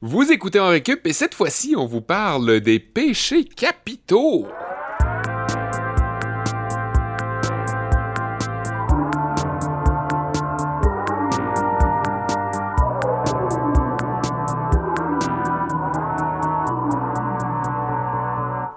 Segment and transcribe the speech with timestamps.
[0.00, 4.46] Vous écoutez en récup et cette fois-ci, on vous parle des péchés capitaux.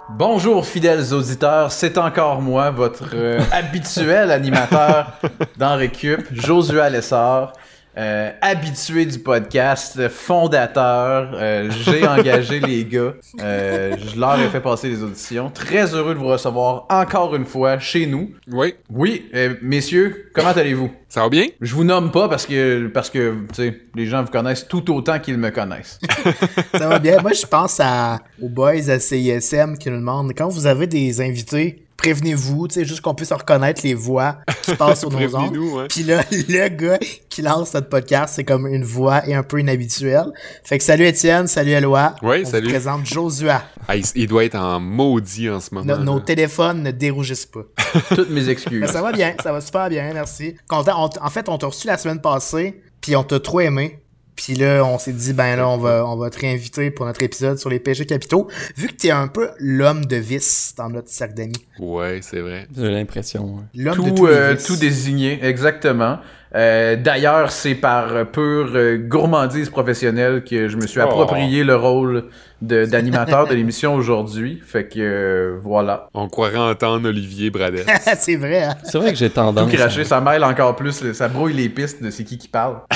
[0.09, 5.19] Bonjour fidèles auditeurs, c'est encore moi, votre euh, habituel animateur
[5.57, 7.53] dans Récup, Josué Lessard.
[7.97, 14.61] Euh, habitué du podcast, fondateur, euh, j'ai engagé les gars, euh, je leur ai fait
[14.61, 15.49] passer les auditions.
[15.53, 18.31] Très heureux de vous recevoir encore une fois chez nous.
[18.49, 20.89] Oui, Oui, euh, messieurs, comment allez-vous?
[21.09, 21.47] ça va bien?
[21.59, 24.89] Je vous nomme pas parce que, parce que tu sais, les gens vous connaissent tout
[24.95, 25.99] autant qu'ils me connaissent.
[26.73, 27.19] Ça va bien.
[27.21, 31.19] Moi, je pense à, aux boys à CISM qui nous demandent quand vous avez des
[31.19, 35.55] invités, prévenez-vous, tu sais, juste qu'on puisse reconnaître les voix qui passent sur nos ondes.
[35.55, 35.87] Ouais.
[35.87, 36.97] Puis là, le gars
[37.29, 40.25] qui lance notre podcast, c'est comme une voix et un peu inhabituelle.
[40.63, 42.15] Fait que salut Étienne, salut Eloi.
[42.23, 42.65] Ouais, On salut.
[42.65, 43.63] vous présente Josua.
[43.87, 45.95] Ah, il, il doit être en maudit en ce moment.
[45.97, 47.61] No- nos téléphones ne dérougissent pas.
[48.15, 48.81] Toutes mes excuses.
[48.81, 50.55] Mais ça va bien, ça va super bien, merci.
[50.67, 51.07] Content.
[51.19, 53.99] On en fait, on t'a reçu la semaine passée, puis on t'a trop aimé.
[54.35, 57.21] Puis là, on s'est dit, ben là, on va, on va te réinviter pour notre
[57.21, 58.47] épisode sur les péchés capitaux.
[58.75, 61.65] Vu que t'es un peu l'homme de vice dans notre cercle d'amis.
[61.79, 62.67] Ouais, c'est vrai.
[62.75, 63.55] J'ai l'impression.
[63.55, 63.63] ouais.
[63.75, 64.65] L'homme de tout, tous les euh, vices.
[64.65, 66.19] tout désigné, exactement.
[66.55, 71.03] Euh, D'ailleurs, c'est par pure euh, gourmandise professionnelle que je me suis Oh.
[71.03, 72.25] approprié le rôle
[72.61, 74.61] de- d'animateur de, l'émission aujourd'hui.
[74.63, 76.09] Fait que euh, voilà.
[76.13, 77.85] On croirait entendre Olivier Bradel.
[78.17, 78.75] c'est vrai, hein?
[78.83, 79.71] C'est vrai que j'ai Tout tendance.
[79.71, 82.77] craché, à- ça mêle encore plus, ça brouille les pistes de c'est qui qui parle.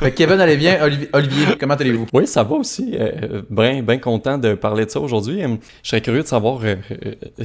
[0.00, 0.78] fait que Kevin, allez bien.
[0.82, 2.06] Olivier, Olivier comment allez-vous?
[2.12, 2.96] Oui, ça va aussi.
[2.98, 5.40] Euh, ben, ben content de parler de ça aujourd'hui.
[5.82, 7.14] Je serais curieux de savoir euh, euh,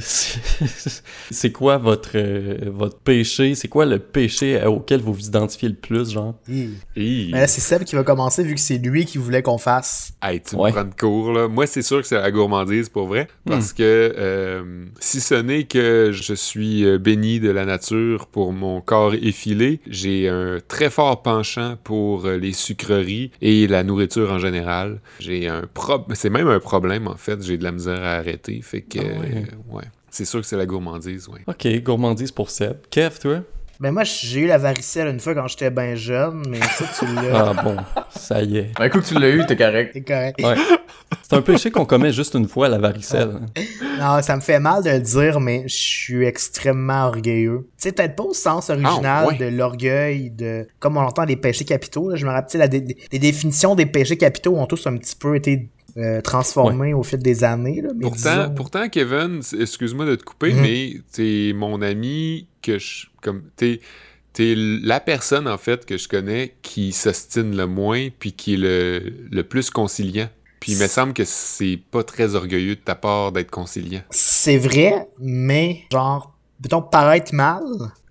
[1.30, 5.74] c'est quoi votre euh, votre péché, c'est quoi le péché auquel vous vous identifiez le
[5.74, 6.34] plus, genre.
[6.48, 6.70] Hi.
[6.96, 7.30] Hi.
[7.32, 10.12] Mais là, c'est Seb qui va commencer vu que c'est lui qui voulait qu'on fasse.
[10.22, 10.70] Hey, tu Ouais.
[10.70, 11.48] me prends de court, là.
[11.48, 13.28] Moi, c'est sûr que c'est la gourmandise, pour vrai.
[13.46, 13.76] Parce Hmm.
[13.76, 18.80] que euh, si ce n'est que je suis euh, béni de la nature pour mon
[18.80, 24.38] corps effilé, j'ai un très fort penchant pour euh, les sucreries et la nourriture en
[24.38, 25.00] général.
[25.20, 26.04] J'ai un pro...
[26.14, 27.42] C'est même un problème, en fait.
[27.42, 28.60] J'ai de la misère à arrêter.
[28.62, 29.44] Fait que, Ah ouais.
[29.72, 29.84] euh, ouais.
[30.10, 31.40] C'est sûr que c'est la gourmandise, ouais.
[31.48, 32.76] Ok, gourmandise pour Seb.
[32.88, 33.40] Kev, toi?
[33.84, 37.04] Ben moi, j'ai eu la varicelle une fois quand j'étais ben jeune, mais ça, tu
[37.04, 37.50] l'as.
[37.50, 37.76] Ah bon,
[38.08, 38.70] ça y est.
[38.80, 39.90] Un coup que tu l'as eu, t'es correct.
[39.92, 40.40] C'est correct.
[40.42, 40.54] Ouais.
[41.22, 43.40] C'est un péché qu'on commet juste une fois, la varicelle.
[44.00, 47.68] Non, ça me fait mal de le dire, mais je suis extrêmement orgueilleux.
[47.76, 49.36] Tu sais, peut-être pas au sens original Ah, ouais.
[49.36, 52.08] de l'orgueil, de comme on entend des péchés capitaux.
[52.08, 52.16] là.
[52.16, 54.96] Je me rappelle, tu sais, la dé- les définitions des péchés capitaux ont tous un
[54.96, 57.80] petit peu été euh, transformées au fil des années.
[57.82, 60.60] Là, mais Pourtant, disons- pourtant, Kevin, excuse-moi de te couper, Mhm.
[60.62, 63.06] mais t'es mon ami que je.
[63.22, 63.80] Comme, t'es,
[64.32, 68.58] t'es la personne, en fait, que je connais qui s'ostine le moins puis qui est
[68.58, 70.28] le, le plus conciliant.
[70.60, 74.00] Puis il me semble que c'est pas très orgueilleux de ta part d'être conciliant.
[74.10, 77.62] C'est vrai, mais genre, mettons, paraître mal,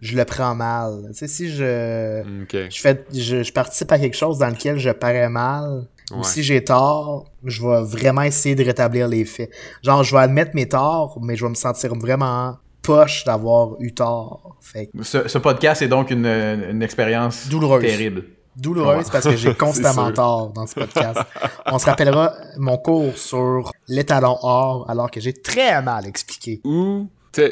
[0.01, 1.05] je le prends mal.
[1.09, 2.69] Tu sais, si je, Ok.
[2.69, 6.23] je, fais, je, je participe à quelque chose dans lequel je parais mal, Ouais.
[6.23, 9.49] si j'ai tort, je vais vraiment essayer de rétablir les faits.
[9.83, 13.93] Genre, je vais admettre mes torts, mais je vais me sentir vraiment poche d'avoir eu
[13.93, 14.57] tort.
[14.61, 17.81] Fait que Ce, ce podcast est donc une, une expérience Douloureuse.
[17.83, 18.25] terrible.
[18.55, 21.19] douloureuse parce que j'ai constamment tort dans ce podcast.
[21.65, 26.59] On se rappellera mon cours sur l'étalon or, alors que j'ai très mal expliqué.
[26.65, 27.07] Ou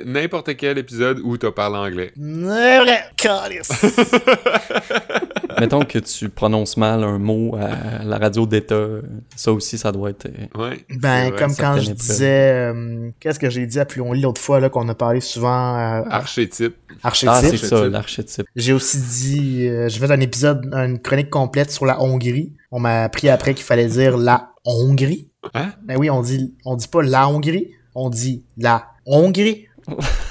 [0.06, 2.12] n'importe quel épisode où t'as parlé anglais.
[2.16, 3.70] C'est vrai, calice.
[5.60, 8.88] Mettons que tu prononces mal un mot à la radio d'État,
[9.36, 10.26] ça aussi, ça doit être...
[10.28, 10.86] euh, Ouais.
[10.90, 11.40] Ben, vrai.
[11.40, 14.60] comme quand je disais, euh, qu'est-ce que j'ai dit à plus on lit l'autre fois,
[14.60, 16.76] là, qu'on a parlé souvent euh, Archétype.
[17.04, 17.30] Archétype.
[17.36, 17.92] Ah, c'est ça, Archétype.
[17.94, 18.46] l'archétype.
[18.56, 22.54] J'ai aussi dit, euh, j'ai fait un épisode, une chronique complète sur la Hongrie.
[22.72, 25.30] On m'a appris après qu'il fallait dire la Hongrie.
[25.54, 25.72] Hein?
[25.84, 29.68] Ben oui, on dit, on dit pas la Hongrie, on dit la Hongrie.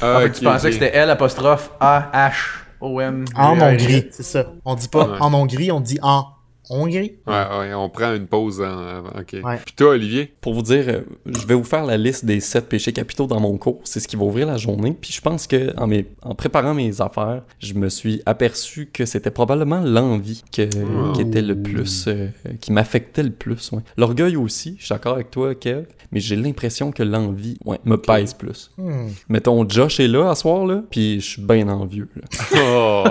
[0.03, 2.34] Ah, en fait, ok, tu pensais que c'était L apostrophe A H
[2.81, 3.25] O N.
[3.37, 4.44] En Hongrie, c'est ça.
[4.65, 5.16] On dit pas Ouais.
[5.21, 6.27] en Hongrie, on dit en
[6.70, 7.12] Hongrie.
[7.26, 9.10] Ouais, ouais, on prend une pause en avant.
[9.19, 9.34] Ok.
[9.42, 9.58] Ouais.
[9.64, 10.32] Puis toi, Olivier?
[10.40, 13.40] Pour vous dire, euh, je vais vous faire la liste des sept péchés capitaux dans
[13.40, 13.81] mon cours.
[13.84, 14.96] C'est ce qui va ouvrir la journée.
[15.00, 19.05] Puis je pense que en, mes- en préparant mes affaires, je me suis aperçu que
[19.05, 21.12] c'était probablement l'envie que- Oh.
[21.12, 22.28] qui était le plus, euh,
[22.61, 23.72] qui m'affectait le plus.
[23.72, 23.81] ouais.
[23.96, 27.96] L'orgueil aussi, je suis d'accord avec toi, Kev, mais j'ai l'impression que l'envie ouais, me
[27.96, 28.70] pèse plus.
[28.78, 29.08] Hmm.
[29.28, 32.08] Mettons, Josh est là à soir, là, puis je suis bien envieux.
[32.14, 32.22] là.
[32.56, 33.05] Oh!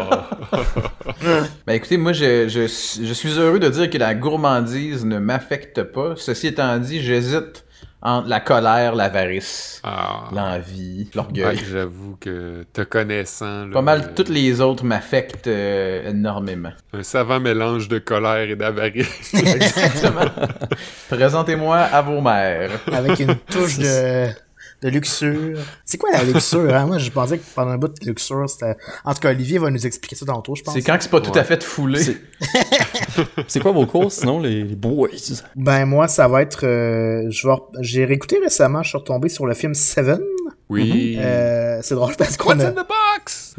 [1.66, 5.82] Ben écoutez, moi je, je, je suis heureux de dire que la gourmandise ne m'affecte
[5.82, 6.14] pas.
[6.18, 7.66] Ceci étant dit, j'hésite
[8.02, 10.30] entre la colère, l'avarice, Ah.
[10.32, 11.60] l'envie, Ouais, l'orgueil.
[11.70, 16.72] J'avoue que te connaissant, là, Pas mal, euh, toutes les autres m'affectent euh, énormément.
[16.94, 19.34] un savant mélange de colère et d'avarice.
[19.34, 20.22] Exactement.
[21.10, 22.72] Présentez-moi à vos mères.
[22.92, 24.28] Avec une touche de,
[24.82, 25.58] de luxure.
[25.86, 26.86] C'est quoi la luxure, hein?
[26.86, 28.76] Moi, je pensais que pendant un bout de luxure, c'était...
[29.04, 30.74] En tout cas, Olivier va nous expliquer ça tantôt, je pense.
[30.74, 32.00] C'est quand que c'est pas tout à fait foulé.
[32.02, 32.22] C'est-
[33.48, 35.10] C'est quoi vos cours, sinon, les, les boys?
[35.56, 36.66] Ben, moi, ça va être...
[36.66, 37.54] euh, je vais...
[37.82, 40.22] J'ai réécouté récemment, je suis retombé sur le film Seven.
[40.70, 41.18] Oui.
[41.20, 42.72] Euh, c'est drôle parce qu'on What's a...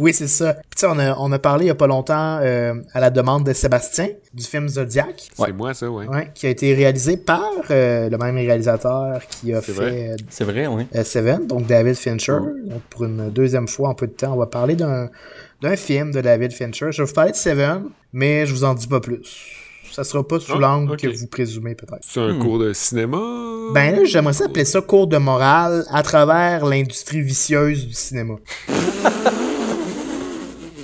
[0.00, 0.55] Oui, c'est ça.
[0.55, 3.00] Puis tu sais, on a, on a parlé il y a pas longtemps euh, à
[3.00, 6.06] la demande de Sébastien du film Zodiac, C'est moi, ça, ouais.
[6.08, 10.08] ouais, qui a été réalisé par euh, le même réalisateur qui a C'est fait vrai.
[10.11, 10.87] euh, C'est vrai, oui.
[11.05, 12.38] Seven, donc David Fincher.
[12.64, 15.08] Donc pour une deuxième fois en peu de temps, on va parler d'un
[15.61, 16.87] d'un film de David Fincher.
[16.91, 17.82] Je vais vous parler de Seven,
[18.14, 19.47] mais je vous en dis pas plus.
[19.93, 21.99] Ça sera pas sous Ah, l'angle que vous présumez peut-être.
[22.00, 22.38] C'est un Hmm.
[22.38, 23.19] cours de cinéma?
[23.75, 28.37] Ben là, j'aimerais ça appeler ça cours de morale à travers l'industrie vicieuse du cinéma.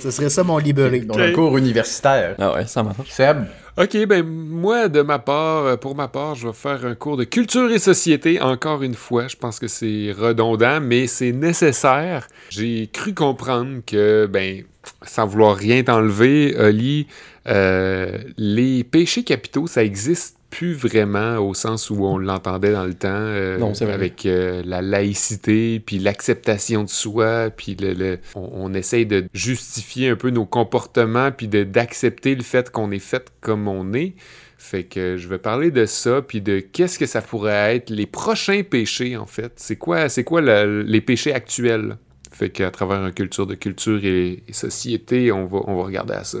[0.01, 1.01] Ce serait ça mon libéré.
[1.01, 2.35] Dans un cours universitaire.
[2.39, 3.09] Ah ouais, ça marche.
[3.09, 3.45] Seb,
[3.79, 7.15] Ok, ben moi, de ma part, euh, pour ma part, je vais faire un cours
[7.15, 9.27] de culture et société, encore une fois.
[9.27, 12.27] Je pense que c'est redondant, mais c'est nécessaire.
[12.49, 14.63] J'ai cru comprendre que, ben,
[15.03, 17.05] sans vouloir rien t'enlever, Oli,
[17.47, 22.93] euh, les péchés capitaux, ça existe plus vraiment au sens où on l'entendait dans le
[22.93, 23.93] temps, euh, Non, c'est vrai.
[23.93, 29.25] avec euh, la laïcité, puis l'acceptation de soi, puis le, le- on, on essaye de
[29.33, 33.93] justifier un peu nos comportements, puis de- d'accepter le fait qu'on est fait comme on
[33.93, 34.13] est.
[34.57, 38.05] Fait que je vais parler de ça, puis de qu'est-ce que ça pourrait être les
[38.07, 39.51] prochains péchés, en fait.
[39.57, 41.97] C'est quoi, c'est quoi le- les péchés actuels?
[42.31, 46.13] Fait qu'à travers une culture de culture et, et société, on va, on va regarder
[46.13, 46.39] à ça.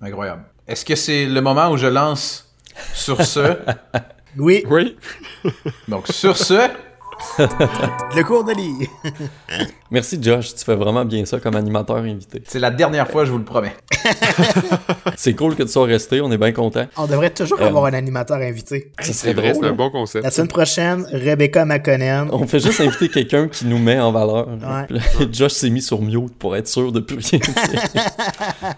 [0.00, 0.44] incroyable.
[0.66, 2.47] Est-ce que c'est le moment où je lance
[2.94, 3.56] sur ce?
[4.36, 4.96] Oui, Oui.
[5.88, 6.68] Donc, sur ce,
[7.38, 8.88] le cours de lit.
[9.90, 10.54] Merci, Josh.
[10.54, 12.42] Tu fais vraiment bien ça comme animateur invité.
[12.46, 13.74] c'est la dernière fois, je vous le promets.
[15.16, 16.20] C'est cool que tu sois resté.
[16.20, 16.86] On est bien content.
[16.96, 18.92] On devrait toujours Euh, avoir un animateur invité.
[19.00, 20.24] Ça C'est vrai, c'est un bon concept.
[20.24, 22.26] La semaine prochaine, Rebecca McConnell.
[22.30, 24.46] On fait juste inviter quelqu'un qui nous met en valeur.
[24.48, 24.98] Ouais.
[25.32, 27.54] Josh s'est mis sur mute pour être sûr de plus rien dire.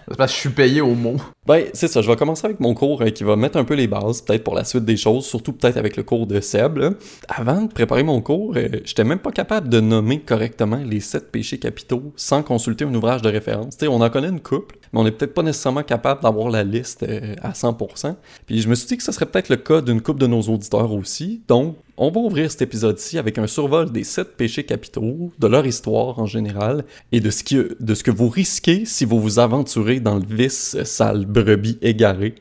[0.08, 1.16] C'est parce que je suis payé au mot.
[1.46, 2.00] Ben, c'est ça.
[2.00, 4.44] Je vais commencer avec mon cours euh, qui va mettre un peu les bases, peut-être
[4.44, 6.78] pour la suite des choses, surtout peut-être avec le cours de Seb.
[6.78, 6.90] là.
[7.28, 11.30] Avant de préparer mon cours, euh, j'étais même pas capable de nommer correctement les sept
[11.30, 13.76] péchés capitaux sans consulter un ouvrage de référence.
[13.82, 17.02] On en connaît une couple, mais on n'est peut-être pas nécessairement capable d'avoir la liste
[17.02, 18.16] euh, à 100%.
[18.46, 20.42] Puis je me suis dit que ce serait peut-être le cas d'une couple de nos
[20.42, 21.42] auditeurs aussi.
[21.48, 25.66] Donc, on va ouvrir cet épisode-ci avec un survol des sept péchés capitaux, de leur
[25.66, 29.38] histoire en général, et de ce, qui, de ce que vous risquez si vous vous
[29.38, 32.34] aventurez dans le vice, sale brebis égarée.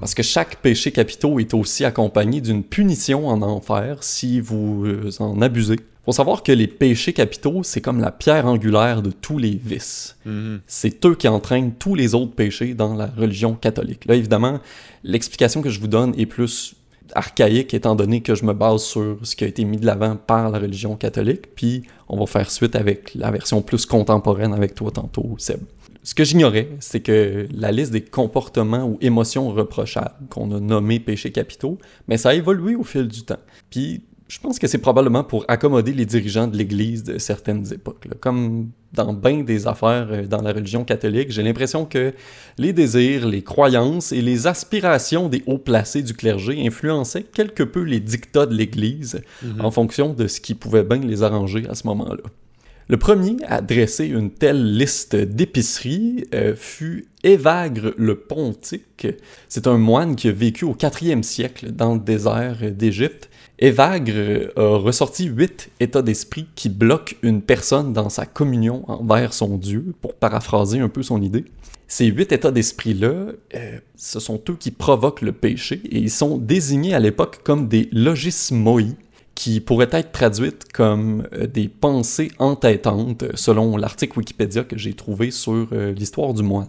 [0.00, 5.10] Parce que chaque péché capitaux est aussi accompagné d'une punition en enfer si vous euh,
[5.20, 5.76] en abusez.
[6.04, 10.16] Faut savoir que les péchés capitaux, c'est comme la pierre angulaire de tous les vices.
[10.24, 10.60] Mhm.
[10.66, 14.06] C'est eux qui entraînent tous les autres péchés dans la religion catholique.
[14.06, 14.60] Là, évidemment,
[15.04, 16.74] l'explication que je vous donne est plus
[17.14, 20.16] archaïque étant donné que je me base sur ce qui a été mis de l'avant
[20.16, 24.74] par la religion catholique, puis on va faire suite avec la version plus contemporaine avec
[24.74, 25.60] toi tantôt, Seb.
[26.02, 31.00] Ce que j'ignorais, c'est que la liste des comportements ou émotions reprochables qu'on a nommés
[31.00, 31.76] péchés capitaux,
[32.06, 33.40] mais ça a évolué au fil du temps.
[33.68, 38.04] Puis je pense que c'est probablement pour accommoder les dirigeants de l'Église de certaines époques.
[38.04, 38.14] là.
[38.20, 42.12] Comme dans bien des affaires euh, dans la religion catholique, j'ai l'impression que
[42.58, 47.82] les désirs, les croyances et les aspirations des hauts placés du clergé influençaient quelque peu
[47.82, 49.20] les dictats de l'Église
[49.60, 52.22] en fonction de ce qui pouvait bien les arranger à ce moment-là.
[52.90, 59.06] Le premier à dresser une telle liste d'épiceries euh, fut Évagre le Pontique.
[59.50, 63.28] C'est un moine qui a vécu au 4e siècle dans le désert d'Égypte.
[63.60, 69.58] Évagre a ressorti huit états d'esprit qui bloquent une personne dans sa communion envers son
[69.58, 71.44] Dieu, pour paraphraser un peu son idée.
[71.88, 76.38] Ces huit états d'esprit-là, euh, ce sont eux qui provoquent le péché et ils sont
[76.38, 78.82] désignés à l'époque comme des logismoi,
[79.34, 85.30] qui pourraient être traduites comme euh, des pensées entêtantes, selon l'article Wikipédia que j'ai trouvé
[85.30, 86.68] sur euh, l'histoire du moine.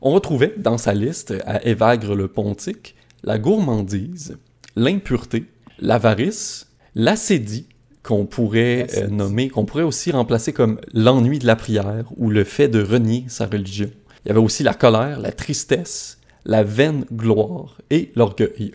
[0.00, 2.94] On retrouvait dans sa liste, à Évagre le Pontique,
[3.24, 4.38] la gourmandise,
[4.76, 5.46] l'impureté,
[5.78, 7.66] l'avarice, l'acédie,
[8.02, 12.44] qu'on pourrait euh, nommer, qu'on pourrait aussi remplacer comme l'ennui de la prière ou le
[12.44, 13.90] fait de renier sa religion.
[14.24, 18.72] Il y avait aussi la colère, la tristesse, la vaine gloire et l'orgueil.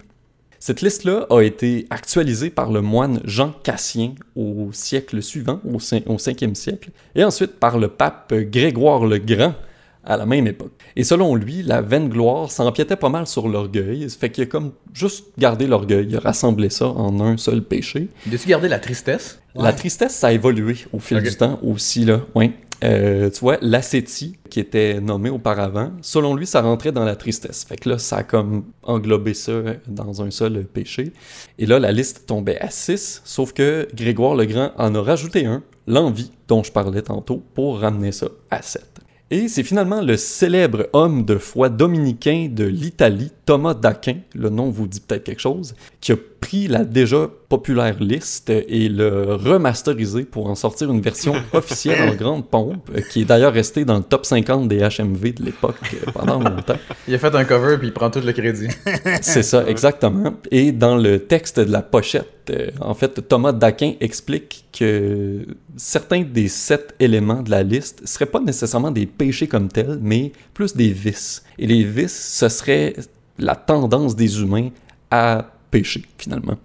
[0.60, 6.03] Cette liste-là a été actualisée par le moine Jean Cassien au siècle suivant, au, cin-
[6.08, 9.55] au 5e siècle, et ensuite par le pape Grégoire le Grand
[10.03, 10.72] à la même époque.
[10.96, 14.72] Et selon lui, la vaine gloire s'empiétait pas mal sur l'orgueil, fait qu'il a comme
[14.93, 18.08] juste gardé l'orgueil, il a rassemblé ça en un seul péché.
[18.27, 19.39] Il a-tu gardé la tristesse?
[19.55, 22.22] La tristesse, ça a évolué au fil du temps aussi, là.
[22.36, 22.51] Oui.
[22.84, 27.63] Euh, tu vois, l'ascétie, qui était nommée auparavant, selon lui, ça rentrait dans la tristesse.
[27.63, 29.53] Fait que là, ça a comme englobé ça
[29.88, 31.13] dans un seul péché.
[31.60, 35.46] Et là, la liste tombait à 6, sauf que Grégoire le Grand en a rajouté
[35.46, 39.00] un, l'envie, dont je parlais tantôt, pour ramener ça à 7.
[39.33, 44.69] Et c'est finalement le célèbre homme de foi dominicain de l'Italie, Thomas d'Aquin, le nom
[44.69, 50.24] vous dit peut-être quelque chose, qui a pris la déjà populaire liste et le remasterisé
[50.24, 54.03] pour en sortir une version officielle en grande pompe, qui est d'ailleurs restée dans le
[54.03, 56.77] top 50 des HMV de l'époque euh, pendant longtemps.
[57.07, 58.67] Il a fait un cover puis il prend tout le crédit.
[59.21, 60.33] C'est ça, exactement.
[60.50, 65.45] Et dans le texte de la pochette, euh, en fait, Thomas Daquin explique que
[65.77, 70.31] certains des sept éléments de la liste seraient pas nécessairement des péchés comme tels, mais
[70.53, 71.43] plus des vices.
[71.60, 72.95] Et les vices, ce serait
[73.38, 74.69] la tendance des humains
[75.12, 76.57] à pécher, finalement.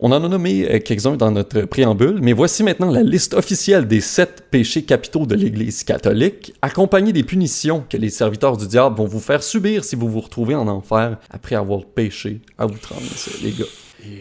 [0.00, 3.86] On en a nommé euh, quelques-uns dans notre préambule, mais voici maintenant la liste officielle
[3.86, 8.96] des sept péchés capitaux de l'Église catholique, accompagnée des punitions que les serviteurs du diable
[8.96, 13.30] vont vous faire subir si vous vous retrouvez en enfer après avoir péché à outrance,
[13.42, 13.64] les gars.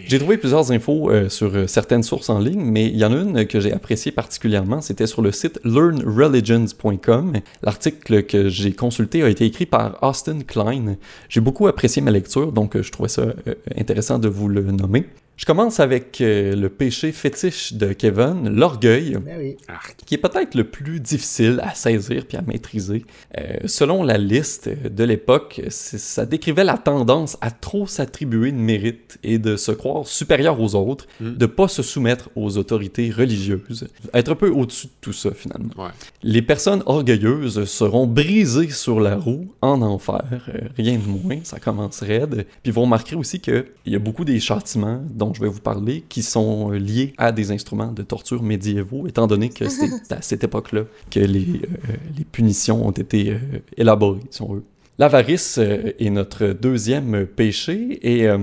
[0.05, 3.13] J'ai trouvé plusieurs infos euh, sur euh, certaines sources en ligne, mais il y en
[3.13, 7.33] a une que j'ai appréciée particulièrement, c'était sur le site learnreligions.com.
[7.61, 10.97] L'article que j'ai consulté a été écrit par Austin Klein.
[11.29, 13.33] J'ai beaucoup apprécié ma lecture, donc euh, je trouvais ça
[13.77, 15.05] intéressant de vous le nommer.
[15.43, 19.57] Je commence avec euh, le péché fétiche de Kevin, l'orgueil Ben oui.
[20.05, 23.03] Qui est peut-être le plus difficile à saisir puis à maîtriser.
[23.37, 29.19] Euh, selon la liste de l'époque, ça décrivait la tendance à trop s'attribuer de mérite
[29.21, 31.33] et de se croire supérieur aux autres, Mm.
[31.33, 35.73] de pas se soumettre aux autorités religieuses, être un peu au-dessus de tout ça finalement.
[35.77, 35.91] Ouais.
[36.23, 41.59] Les personnes orgueilleuses seront brisées sur la roue en enfer, euh, rien de moins, ça
[41.59, 42.45] commence raide.
[42.63, 46.03] Puis vous remarquerez aussi qu'il y a beaucoup des châtiments dont je vais vous parler
[46.09, 50.21] qui sont euh, liés à des instruments de torture médiévaux, étant donné que c'est à
[50.21, 53.37] cette époque-là que les, euh, les punitions ont été euh,
[53.77, 54.63] élaborées, si on veut.
[54.99, 58.37] L'avarice euh, est notre deuxième péché et euh,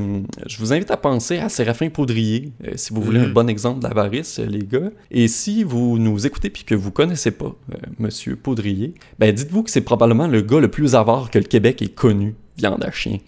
[0.49, 3.33] je vous invite à penser à Séraphin Poudrier, euh, si vous voulez un Mhm.
[3.35, 4.91] bon exemple d'avarice, euh, les gars.
[5.13, 9.63] Et si vous nous écoutez puis que vous connaissez pas euh, Monsieur Poudrier, ben dites-vous
[9.63, 12.91] que c'est probablement le gars le plus avare que le Québec ait connu, viande à
[12.91, 13.19] chien.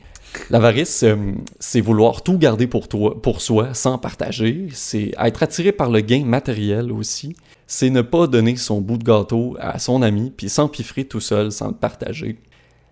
[0.50, 1.16] L'avarice, euh,
[1.60, 4.68] c'est vouloir tout garder pour toi, pour soi, sans partager.
[4.72, 7.36] C'est être attiré par le gain matériel aussi.
[7.66, 11.52] C'est ne pas donner son bout de gâteau à son ami, puis s'empiffrer tout seul
[11.52, 12.38] sans le partager.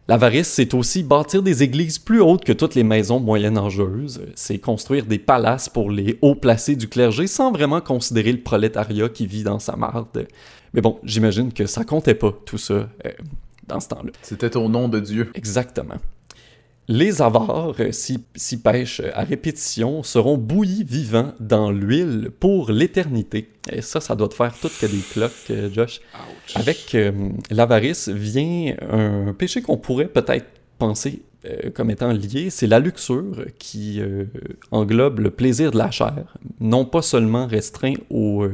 [0.09, 4.23] L'avarice, c'est aussi bâtir des églises plus hautes que toutes les maisons moyenâgeuses.
[4.35, 9.09] C'est construire des palaces pour les hauts placés du clergé sans vraiment considérer le prolétariat
[9.09, 10.27] qui vit dans sa marde.
[10.75, 12.89] Mais bon, j'imagine que ça comptait pas, tout ça, euh,
[13.69, 14.11] dans ce temps-là.
[14.23, 15.31] C'était au nom de Dieu.
[15.35, 15.97] Exactement.
[16.93, 23.49] Les avares, euh, s'y pêchent à répétition, seront bouillis vivants dans l'huile pour l'éternité.
[23.71, 26.01] Et ça, ça doit te faire tout que des cloques, euh, Josh.
[26.15, 26.57] Ouch.
[26.57, 27.13] Avec euh,
[27.49, 30.47] l'avarice vient un péché qu'on pourrait peut-être
[30.79, 34.25] penser euh, comme étant lié, c'est la luxure qui euh,
[34.73, 38.49] englobe le plaisir de la chair, non pas seulement restreint au,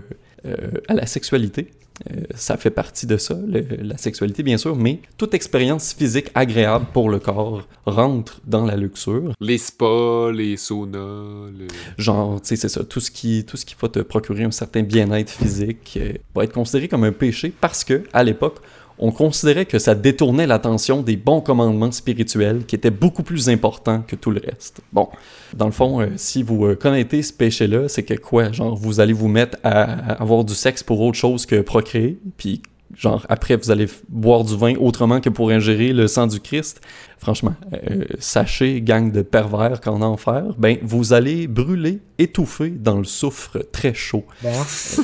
[0.88, 1.70] à la sexualité.
[2.10, 6.26] Euh, ça fait partie de ça, le- la sexualité bien sûr, mais toute expérience physique
[6.34, 9.32] agréable pour le corps rentre dans la luxure.
[9.40, 11.50] Les spas, les saunas.
[11.98, 14.50] Genre, tu sais, c'est ça, tout ce qui, tout ce qui va te procurer un
[14.50, 18.56] certain bien-être physique euh, va être considéré comme un péché parce que, à l'époque,
[18.98, 24.02] on considérait que ça détournait l'attention des bons commandements spirituels qui étaient beaucoup plus importants
[24.06, 24.80] que tout le reste.
[24.92, 25.08] Bon,
[25.54, 29.00] dans le fond, euh, si vous euh, connaissez ce péché-là, c'est que quoi, genre, vous
[29.00, 32.62] allez vous mettre à, avoir du sexe pour autre chose que procréer, puis
[32.94, 36.80] genre, après, vous allez boire du vin autrement que pour ingérer le sang du Christ.
[37.18, 43.04] Franchement, euh, sachez, gang de pervers qu'en enfer, ben, vous allez brûler, étouffer dans le
[43.04, 44.52] soufre très chaud Ben,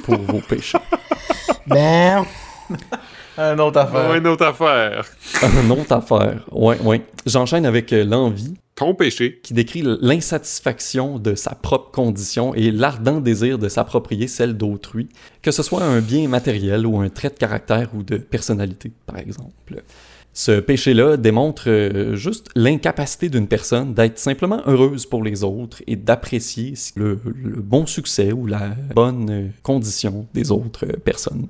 [0.03, 0.79] pour vos péchés.
[1.67, 2.25] ben,
[3.39, 4.11] Un autre affaire.
[4.11, 5.07] Ouais, une autre affaire.
[5.65, 6.45] Une autre affaire.
[6.53, 7.03] Ouais, ouais.
[7.27, 9.41] J'enchaîne avec euh, l'envie, Ton péché.
[9.43, 15.09] qui décrit l'insatisfaction de sa propre condition et l'ardent désir de s'approprier celle d'autrui,
[15.41, 19.19] que ce soit un bien matériel ou un trait de caractère ou de personnalité, par
[19.19, 19.83] exemple.
[20.35, 25.95] Ce péché-là démontre euh, juste l'incapacité d'une personne d'être simplement heureuse pour les autres et
[25.95, 31.49] d'apprécier le, bon succès ou la bonne euh, condition des autres euh, personnes.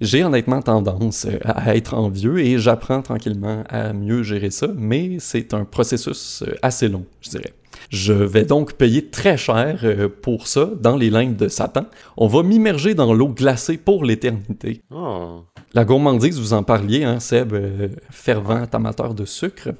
[0.00, 5.52] J'ai honnêtement tendance à être envieux et j'apprends tranquillement à mieux gérer ça, mais c'est
[5.52, 7.52] un processus assez long, je dirais.
[7.90, 9.84] Je vais donc payer très cher
[10.22, 11.84] pour ça dans les lignes de Satan.
[12.16, 14.80] On va m'immerger dans l'eau glacée pour l'éternité.
[14.90, 15.42] Oh.
[15.74, 19.70] La gourmandise, vous en parliez, hein, Seb, euh, fervent amateur de sucre.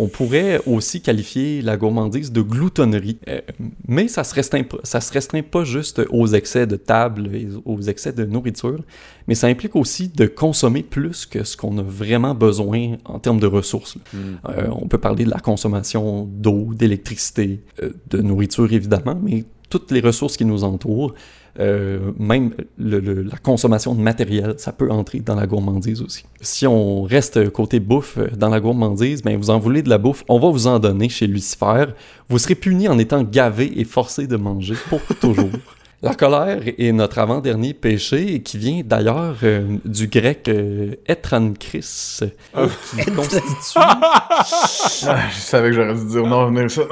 [0.00, 3.40] On pourrait aussi qualifier la gourmandise de gloutonnerie, euh,
[3.88, 7.80] mais ça se, restreint, ça se restreint pas juste aux excès de table et aux
[7.80, 8.78] excès de nourriture,
[9.26, 13.40] mais ça implique aussi de consommer plus que ce qu'on a vraiment besoin en termes
[13.40, 13.96] de ressources.
[14.12, 14.18] Mm.
[14.48, 19.90] Euh, on peut parler de la consommation d'eau, d'électricité, euh, de nourriture évidemment, mais toutes
[19.90, 21.12] les ressources qui nous entourent.
[21.60, 26.24] Euh, même la consommation de matériel, ça peut entrer dans la gourmandise aussi.
[26.40, 29.98] Si on reste côté bouffe euh, dans la gourmandise, ben vous en voulez de la
[29.98, 31.86] bouffe, on va vous en donner chez Lucifer.
[32.28, 35.50] Vous serez puni en étant gavé et forcé de manger pour toujours.
[36.00, 42.20] La colère est notre avant-dernier péché qui vient d'ailleurs euh, du grec euh, etrankris,
[42.56, 42.68] euh,
[43.02, 43.74] qui constitue...
[43.74, 46.82] Ah, je savais que j'aurais dû dire non, ça.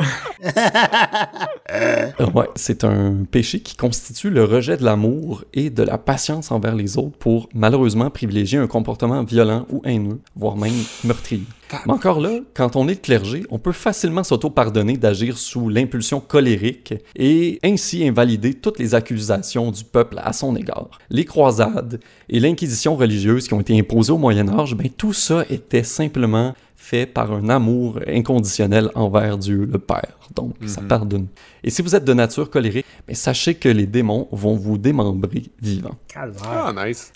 [1.73, 6.51] Euh, ouais, c'est un péché qui constitue le rejet de l'amour et de la patience
[6.51, 10.73] envers les autres pour malheureusement privilégier un comportement violent ou haineux, voire même
[11.05, 11.45] meurtrier.
[11.87, 16.95] Mais encore là, quand on est clergé, on peut facilement s'auto-pardonner d'agir sous l'impulsion colérique
[17.17, 20.89] et ainsi invalider toutes les accusations du peuple à son égard.
[21.11, 25.45] Les croisades et l'inquisition religieuse qui ont été imposées au Moyen Âge, ben tout ça
[25.51, 30.19] était simplement fait par un amour inconditionnel envers Dieu le Père.
[30.37, 30.89] Donc, ça Mhm.
[30.89, 31.27] pardonne.
[31.65, 35.45] Et si vous êtes de nature colérique, mais sachez que les démons vont vous démembrer
[35.61, 35.97] vivant.
[36.07, 36.73] Calvaire.
[36.77, 37.13] Ah, nice.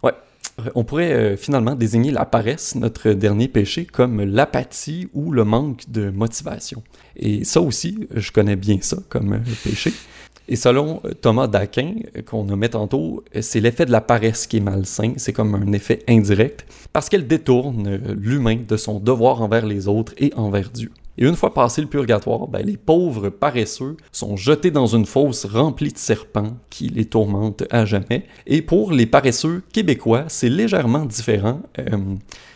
[0.74, 5.90] On pourrait euh, finalement désigner la paresse, notre dernier péché, comme l'apathie ou le manque
[5.90, 6.82] de motivation.
[7.16, 9.92] Et ça aussi, je connais bien ça comme euh, péché.
[10.48, 11.94] Et selon euh, Thomas d'Aquin,
[12.26, 16.00] qu'on nommait tantôt, c'est l'effet de la paresse qui est malsain, c'est comme un effet
[16.08, 20.90] indirect, parce qu'elle détourne l'humain de son devoir envers les autres et envers Dieu.
[21.18, 25.44] Et une fois passé le purgatoire, ben, les pauvres paresseux sont jetés dans une fosse
[25.44, 28.24] remplie de serpents qui les tourmentent à jamais.
[28.46, 31.60] Et pour les paresseux québécois, c'est légèrement différent.
[31.78, 31.98] Euh,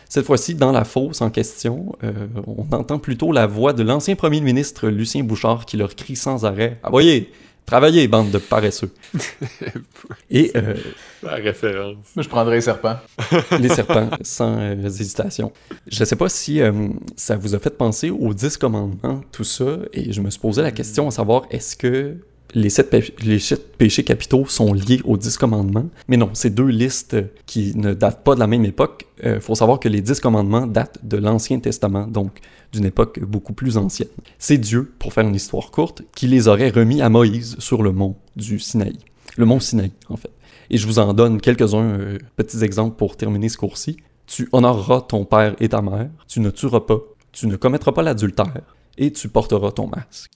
[0.09, 4.15] cette fois-ci, dans la fosse en question, euh, on entend plutôt la voix de l'ancien
[4.15, 7.31] premier ministre Lucien Bouchard qui leur crie sans arrêt Ah, voyez,
[7.65, 8.91] travaillez, bande de paresseux.
[10.29, 10.75] Et euh,
[11.23, 11.97] La référence.
[12.15, 12.97] Moi, je prendrais les serpents.
[13.59, 15.51] les serpents, sans euh, hésitation.
[15.87, 19.43] Je ne sais pas si euh, ça vous a fait penser aux 10 commandements, tout
[19.43, 22.15] ça, et je me suis posé la question à savoir est-ce que
[22.53, 25.89] les sept, pé- les sept péchés capitaux sont liés aux 10 commandements?
[26.07, 29.05] Mais non, c'est deux listes qui ne datent pas de la même époque.
[29.23, 32.31] Il faut savoir que les 10 commandements datent de l'Ancien Testament, donc
[32.71, 34.09] d'une époque beaucoup plus ancienne.
[34.37, 37.91] C'est Dieu, pour faire une histoire courte, qui les aurait remis à Moïse sur le
[37.91, 38.97] mont du Sinaï.
[39.37, 40.31] Le mont Sinaï, en fait.
[40.69, 43.97] Et je vous en donne quelques-uns euh, petits exemples pour terminer ce cours-ci.
[44.27, 46.99] Tu honoreras ton père et ta mère, tu ne tueras pas,
[47.31, 48.61] tu ne commettras pas l'adultère,
[48.97, 50.31] et tu porteras ton masque.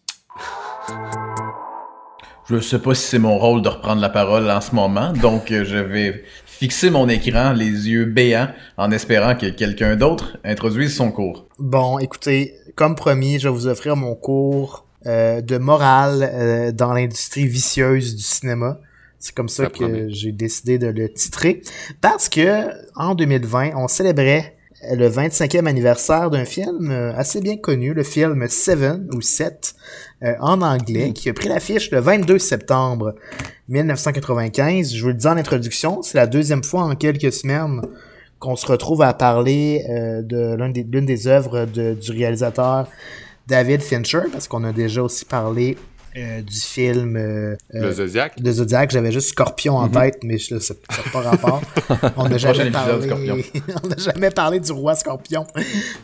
[2.50, 5.52] Je sais pas si c'est mon rôle de reprendre la parole en ce moment, donc
[5.52, 6.24] euh, je vais
[6.60, 11.48] fixer mon écran, les yeux béants, en espérant que quelqu'un d'autre introduise son cours.
[11.58, 16.92] Bon, écoutez, comme promis, je vais vous offrir mon cours euh, de morale euh, dans
[16.92, 18.78] l'industrie vicieuse du cinéma.
[19.20, 21.62] C'est comme ça, Ça que j'ai décidé de le titrer.
[22.02, 24.58] Parce que en 2020, on célébrait
[24.94, 29.74] le 25e anniversaire d'un film euh, assez bien connu, le film Seven ou 7
[30.24, 33.16] euh, en anglais, qui a pris l'affiche le 22 septembre
[33.68, 34.94] 1995.
[34.94, 37.82] Je vous le dis en introduction, c'est la deuxième fois en quelques semaines
[38.40, 42.88] qu'on se retrouve à parler euh, de l'une des, l'une des œuvres de- du réalisateur
[43.48, 45.78] David Fincher, parce qu'on a déjà aussi parlé
[46.20, 48.40] euh, du film euh, Le euh, Zodiac.
[48.42, 48.92] de Zodiac.
[48.92, 51.62] J'avais juste Scorpion en tête, mais je- ça n'a pas rapport.
[52.18, 53.02] On n'a jamais, parlé...
[53.08, 53.38] Scorpion.
[53.84, 55.46] On n'a jamais parlé du roi Scorpion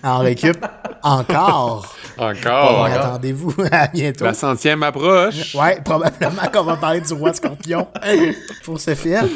[0.03, 0.57] en récup.
[1.03, 1.95] Encore.
[2.17, 2.85] Encore.
[2.85, 4.25] Attendez-vous à bientôt.
[4.25, 5.53] La centième approche.
[5.55, 7.87] Ouais, probablement qu'on va parler du roi scorpion
[8.63, 9.29] pour ce film.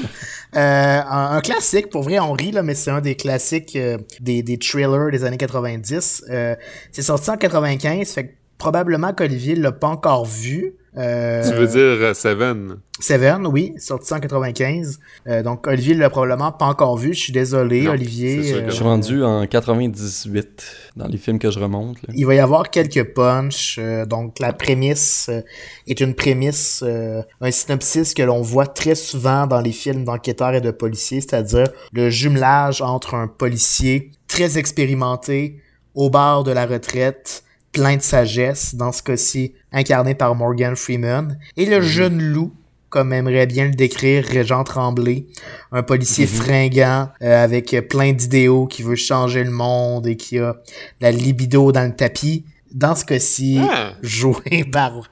[0.55, 0.59] Euh,
[1.07, 4.41] un, un classique, pour vrai, on rit, là, mais c'est un des classiques euh, des,
[4.41, 6.23] des thrillers des années 90.
[6.31, 6.55] Euh,
[6.91, 10.75] c'est sorti en 95, fait que probablement qu'Olivier l'a pas encore vu.
[10.97, 12.77] Euh, Tu veux dire euh, Seven?
[12.99, 14.99] Seven, oui, sorti en 95.
[15.27, 17.13] Euh, donc Olivier l'a probablement pas encore vu.
[17.13, 18.37] Je suis désolé, Non, Olivier.
[18.37, 22.01] que Je suis Euh, rendu en 98 dans les films que je remonte.
[22.01, 22.13] là.
[22.15, 23.77] Il va y avoir quelques punchs.
[23.79, 25.41] euh, donc la prémisse euh,
[25.87, 30.53] est une prémisse, euh, un synopsis que l'on voit très souvent dans les films d'enquêteurs
[30.55, 35.61] et de policiers, c'est-à-dire le jumelage entre un policier très expérimenté
[35.95, 41.37] au bord de la retraite, plein de sagesse, dans ce cas-ci incarné par Morgan Freeman,
[41.57, 42.51] et le jeune loup
[42.89, 45.25] comme aimerait bien le décrire Régent Tremblay,
[45.71, 50.55] un policier fringant euh, avec plein d'idéaux qui veut changer le monde et qui a
[50.99, 52.45] la libido dans le tapis.
[52.71, 53.93] Dans ce cas-ci, Ah.
[54.03, 55.09] joué par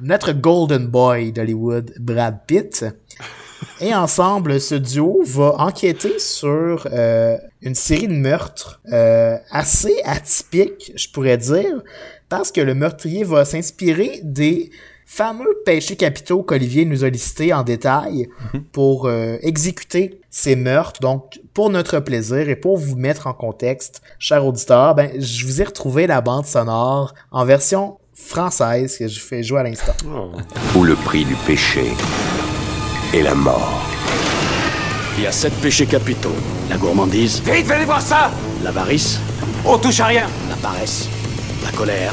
[0.00, 2.84] notre golden boy d'Hollywood, Brad Pitt.
[3.80, 10.92] Et ensemble, ce duo va enquêter sur euh, une série de meurtres euh, assez atypiques,
[10.96, 11.82] je pourrais dire,
[12.28, 14.70] parce que le meurtrier va s'inspirer des
[15.06, 18.28] fameux péchés capitaux qu'Olivier nous a listés en détail
[18.72, 21.00] pour euh, exécuter ces meurtres.
[21.00, 25.62] Donc, pour notre plaisir et pour vous mettre en contexte, chers auditeurs, ben, je vous
[25.62, 29.92] ai retrouvé la bande sonore en version française que je fais jouer à l'instant.
[30.06, 30.32] Oh.
[30.76, 31.84] Où le prix du péché
[33.16, 33.80] est la mort.
[35.16, 36.34] Il y a sept péchés capitaux.
[36.68, 38.30] La gourmandise, Vite, venez voir ça
[38.62, 39.20] l'avarice,
[39.64, 41.08] On touche à rien la paresse,
[41.64, 42.12] la colère,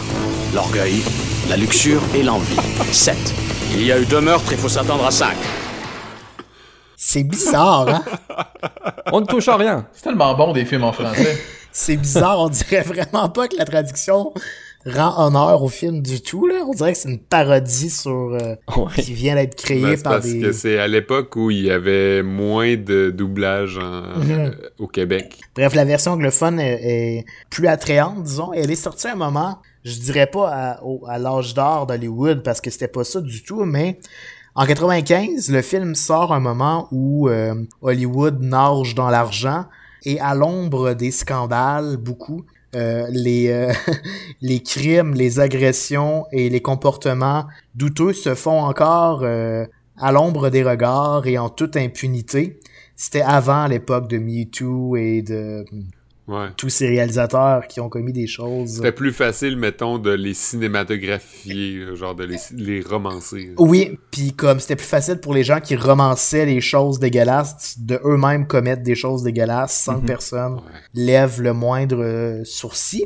[0.54, 1.02] l'orgueil,
[1.50, 2.56] la luxure et l'envie.
[2.92, 3.34] Sept.
[3.74, 5.36] Il y a eu deux meurtres, il faut s'attendre à cinq.
[6.96, 8.04] C'est bizarre, hein?
[9.12, 9.86] On ne touche à rien.
[9.92, 11.44] C'est tellement bon des films en français.
[11.72, 14.32] C'est bizarre, on dirait vraiment pas que la traduction
[14.86, 16.64] rend honneur au film du tout, là.
[16.68, 18.12] On dirait que c'est une parodie sur...
[18.12, 19.02] euh, Ouais.
[19.02, 20.40] qui vient d'être créée Ben, par parce des...
[20.42, 24.32] que c'est à l'époque où il y avait moins de doublage en- Mhm.
[24.32, 25.40] euh, au Québec.
[25.56, 28.52] Bref, la version anglophone est, est plus attrayante, disons.
[28.54, 32.44] Elle est sortie à un moment, je dirais pas à, au- à l'âge d'or d'Hollywood,
[32.44, 34.00] parce que c'était pas ça du tout, mais
[34.56, 39.66] en 95, le film sort à un moment où euh, Hollywood nage dans l'argent
[40.06, 42.44] et à l'ombre des scandales, beaucoup.
[42.76, 43.72] Euh, les, euh,
[44.42, 49.66] les crimes, les agressions et les comportements douteux se font encore euh,
[49.98, 52.60] à l'ombre des regards et en toute impunité.
[52.96, 55.66] C'était avant l'époque de MeToo et de
[56.26, 56.48] Ouais.
[56.56, 58.76] tous ces réalisateurs qui ont commis des choses.
[58.76, 63.52] C'était plus facile, mettons, de les cinématographier, genre de les, les romancer.
[63.58, 68.00] Oui, puis comme c'était plus facile pour les gens qui romançaient les choses dégueulasses de
[68.06, 70.62] eux-mêmes commettre des choses dégueulasses sans que personne
[70.94, 73.06] lève le moindre euh, sourcil.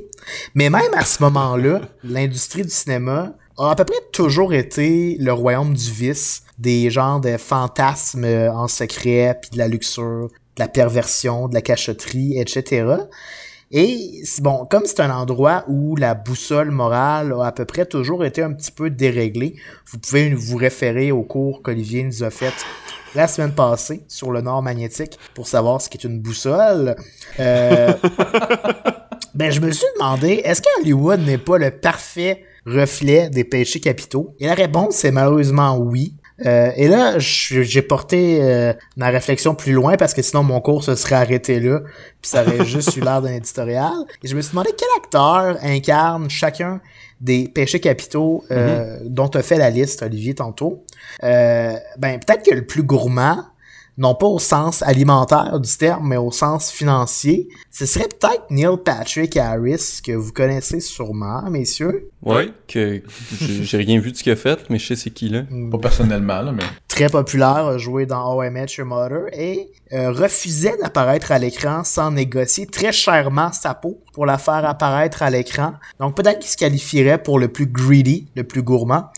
[0.54, 5.34] Mais même à ce moment-là, l'industrie du cinéma a à peu près toujours été le
[5.34, 10.62] royaume du vice, des genres de fantasmes euh, en secret, puis de la luxure, de
[10.62, 12.96] la perversion, de la cachotterie, etc.
[13.72, 18.24] Et bon, comme c'est un endroit où la boussole morale a à peu près toujours
[18.24, 19.56] été un petit peu déréglée,
[19.92, 22.54] vous pouvez vous référer au cours qu'Olivier nous a fait
[23.14, 26.96] la semaine passée sur le nord magnétique pour savoir ce qu'est une boussole.
[27.40, 27.94] Euh,
[29.36, 33.82] ben, je me suis demandé, est-ce que Hollywood n'est pas le parfait reflet des péchés
[33.82, 34.34] capitaux?
[34.40, 36.14] Et la réponse, c'est malheureusement oui.
[36.46, 40.84] Euh, et là, j'ai porté euh, ma réflexion plus loin parce que sinon mon cours
[40.84, 41.80] se serait arrêté là,
[42.22, 43.94] puis ça aurait juste eu l'air d'un éditorial.
[44.24, 46.80] Et je me suis demandé quel acteur incarne chacun
[47.22, 50.84] des péchés capitaux euh, dont tu as fait la liste, Olivier, tantôt.
[51.24, 53.44] Euh, ben, peut-être que le plus gourmand,
[53.98, 58.78] non pas au sens alimentaire du terme, mais au sens financier, ce serait peut-être Neil
[58.84, 62.10] Patrick Harris, que vous connaissez sûrement, messieurs.
[62.22, 62.52] Ouais.
[62.68, 63.02] que
[63.42, 65.44] j'ai j'ai rien vu de ce qu'il a fait, mais je sais c'est qui là.
[65.72, 66.64] Pas personnellement, là, mais.
[66.98, 71.38] Très populaire, a joué dans How I Met Your Mother et euh, refusait d'apparaître à
[71.38, 75.74] l'écran sans négocier très chèrement sa peau pour la faire apparaître à l'écran.
[76.00, 79.12] Donc peut-être qu'il se qualifierait pour le plus greedy, le plus gourmand.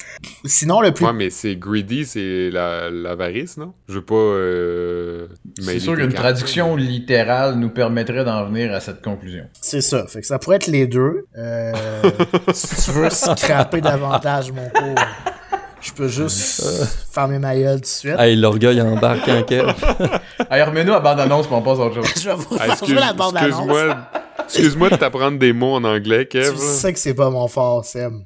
[0.44, 3.72] Sinon, le plus Ouais, mais c'est greedy, c'est la- l'avarice, non?
[3.88, 4.13] Je veux pas.
[4.15, 5.28] Euh,
[5.62, 9.46] C'est sûr qu'une traduction littérale nous permettrait d'en venir à cette conclusion.
[9.62, 10.06] C'est ça.
[10.08, 11.28] Fait que ça pourrait être les deux.
[11.38, 11.72] Euh,
[12.54, 15.02] si tu veux scraper davantage mon cours,
[15.82, 16.63] je peux juste
[17.12, 18.15] fermer ma gueule tout de suite.
[18.20, 19.74] Hey, l'orgueil embarque en Kev.
[20.50, 22.13] Allez, remets-nous à bande-annonce puis on passe à autre chose.
[22.24, 23.52] Je vais vous faire excuse- jouer la bande annonce.
[23.60, 23.98] Excuse-moi
[24.46, 26.52] excuse-moi de t'apprendre des mots en anglais, Kev.
[26.54, 28.26] Tu sais que c'est pas mon fort, Sam.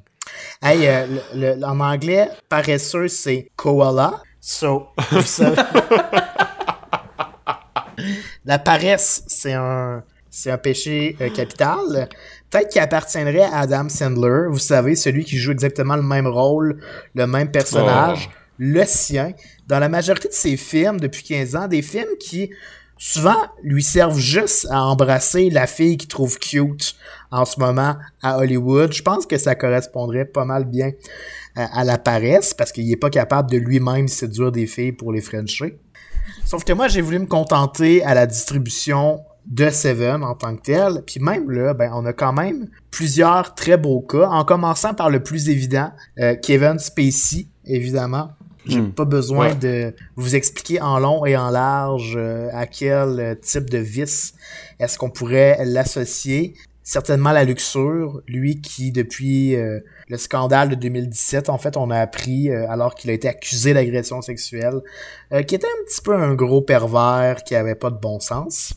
[0.62, 4.14] Hey, euh, le- le- en anglais, paresseux, c'est koala.
[4.40, 4.88] So,
[8.44, 12.08] La paresse, c'est un, c'est un péché euh, capital.
[12.54, 16.78] Peut-être qu'il appartiendrait à Adam Sandler, vous savez, celui qui joue exactement le même rôle,
[17.16, 19.32] le même personnage, le sien.
[19.66, 22.50] Dans la majorité de ses films, depuis 15 ans, des films qui,
[22.96, 26.94] souvent, lui servent juste à embrasser la fille qu'il trouve cute
[27.32, 28.92] en ce moment à Hollywood.
[28.92, 30.92] Je pense que ça correspondrait pas mal bien
[31.56, 35.12] à, à la paresse, parce qu'il est pas capable de lui-même séduire des filles pour
[35.12, 35.80] les frencher.
[36.44, 40.62] Sauf que moi, j'ai voulu me contenter à la distribution de Seven en tant que
[40.62, 41.02] tel.
[41.06, 45.10] Puis même là, ben, on a quand même plusieurs très beaux cas, en commençant par
[45.10, 48.30] le plus évident, euh, Kevin Spacey, évidemment.
[48.66, 48.92] J'ai Hmm.
[48.92, 49.54] pas besoin Ouais.
[49.56, 54.32] de vous expliquer en long et en large euh, à quel euh, type de vice
[54.80, 56.54] est-ce qu'on pourrait l'associer.
[56.82, 61.98] Certainement la luxure, lui qui depuis euh, le scandale de 2017, en fait, on a
[61.98, 64.80] appris, euh, alors qu'il a été accusé d'agression sexuelle,
[65.32, 68.74] euh, qui était un petit peu un gros pervers qui avait pas de bon sens.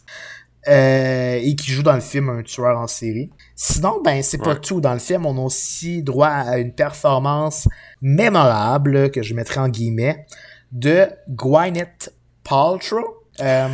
[0.68, 3.30] Euh, et qui joue dans le film un tueur en série.
[3.56, 4.60] Sinon, ben c'est pas Ouais.
[4.60, 4.82] tout.
[4.82, 7.68] Dans le film, on a aussi droit à une performance
[8.02, 10.26] mémorable, que je mettrai en guillemets,
[10.72, 13.24] de Gwyneth Paltrow.
[13.40, 13.68] Euh,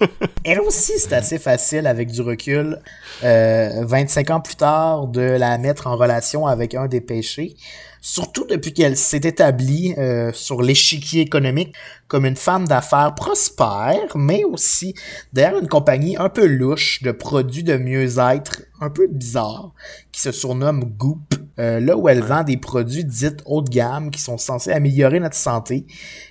[0.44, 2.78] elle aussi, c'est assez facile avec du recul.
[3.22, 7.56] Euh, 25 ans plus tard, de la mettre en relation avec un des péchés.
[8.02, 11.74] Surtout depuis qu'elle s'est établie euh, sur l'échiquier économique
[12.08, 14.94] comme une femme d'affaires prospère, mais aussi
[15.34, 19.72] derrière une compagnie un peu louche de produits de mieux-être un peu bizarres
[20.12, 24.10] qui se surnomme Goop, euh, là où elle vend des produits dits haut de gamme
[24.10, 25.84] qui sont censés améliorer notre santé.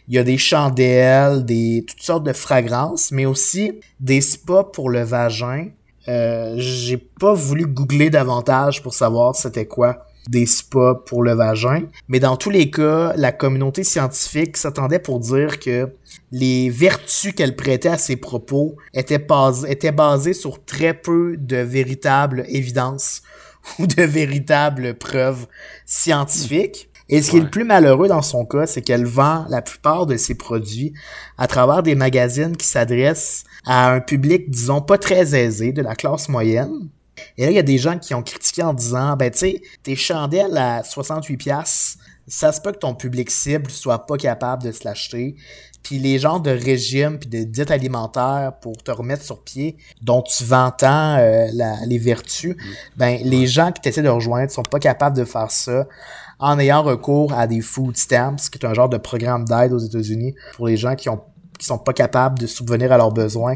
[0.08, 4.90] Il y a des chandelles, des toutes sortes de fragrances, mais aussi des spas pour
[4.90, 5.68] le vagin.
[6.08, 11.84] Euh, j'ai pas voulu googler davantage pour savoir c'était quoi des spas pour le vagin.
[12.08, 15.90] Mais dans tous les cas, la communauté scientifique s'attendait pour dire que
[16.32, 21.58] les vertus qu'elle prêtait à ses propos étaient, bas étaient basées sur très peu de
[21.58, 23.22] véritables évidences
[23.80, 25.48] ou de véritables preuves
[25.86, 26.90] scientifiques.
[27.12, 30.06] Et ce qui est le plus malheureux dans son cas, c'est qu'elle vend la plupart
[30.06, 30.94] de ses produits
[31.40, 35.96] à travers des magazines qui s'adressent à un public, disons, pas très aisé, de la
[35.96, 36.90] classe moyenne.
[37.40, 39.62] Et là, il y a des gens qui ont critiqué en disant, ben, tu sais,
[39.82, 41.98] tes chandelles à 68 pièces,
[42.28, 45.38] ça se peut que ton public cible soit pas capable de se l'acheter.
[45.82, 50.22] Puis les genres de régimes puis de diète alimentaire pour te remettre sur pied, dont
[50.22, 52.58] tu vends tant euh, la- les vertus,
[52.98, 55.88] ben, les gens qui t'essaient de rejoindre sont pas capables de faire ça
[56.40, 59.80] en ayant recours à des food stamps, qui est un genre de programme d'aide aux
[59.80, 61.22] États-Unis pour les gens qui ont
[61.60, 63.54] qui sont pas capables de subvenir à leurs besoins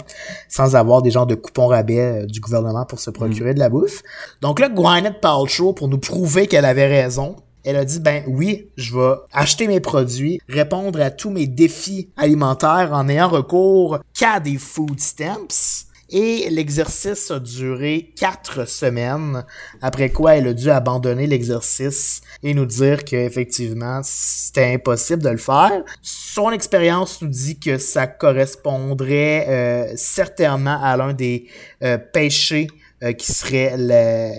[0.49, 3.69] sans avoir des genres de coupons rabais euh, du gouvernement pour se procurer de la
[3.69, 4.03] bouffe.
[4.41, 8.69] Donc là, Gwyneth Paltrow, pour nous prouver qu'elle avait raison, elle a dit, ben oui,
[8.75, 14.39] je vais acheter mes produits, répondre à tous mes défis alimentaires en ayant recours qu'à
[14.39, 15.87] des food stamps.
[16.15, 19.43] Et l'exercice a duré quatre semaines,
[19.81, 25.37] après quoi elle a dû abandonner l'exercice et nous dire qu'effectivement c'était impossible de le
[25.37, 25.83] faire.
[26.03, 31.47] Son expérience nous dit que ça correspondrait euh, certainement à l'un des
[31.81, 32.67] euh, péchés
[33.01, 34.31] euh, qui serait le...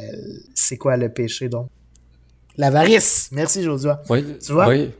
[0.55, 1.67] C'est quoi le péché donc?
[2.57, 3.31] L'avarice.
[3.33, 4.01] Merci Joshua.
[4.09, 4.69] Oui, Tu vois?
[4.69, 4.93] oui.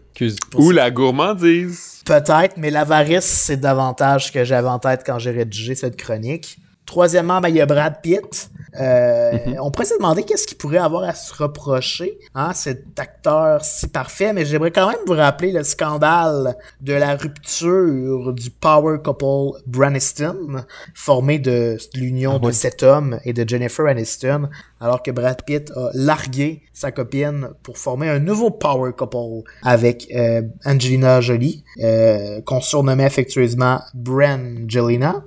[0.55, 2.03] Ou la gourmandise.
[2.05, 6.59] Peut-être, mais l'avarice, c'est davantage ce que j'avais en tête quand j'ai rédigé cette chronique.
[6.87, 8.51] Troisièmement, ben, il y a Brad Pitt.
[8.81, 13.65] Euh, On pourrait se demander qu'est-ce qu'il pourrait avoir à se reprocher, hein, cet acteur
[13.65, 18.99] si parfait, mais j'aimerais quand même vous rappeler le scandale de la rupture du power
[19.03, 24.49] couple Braniston, formé de l'union de cet homme et de Jennifer Aniston,
[24.81, 30.09] alors que Brad Pitt a largué sa copine pour former un nouveau power couple avec
[30.15, 35.25] euh, Angelina Jolie, euh, qu'on surnommait affectueusement Brangelina.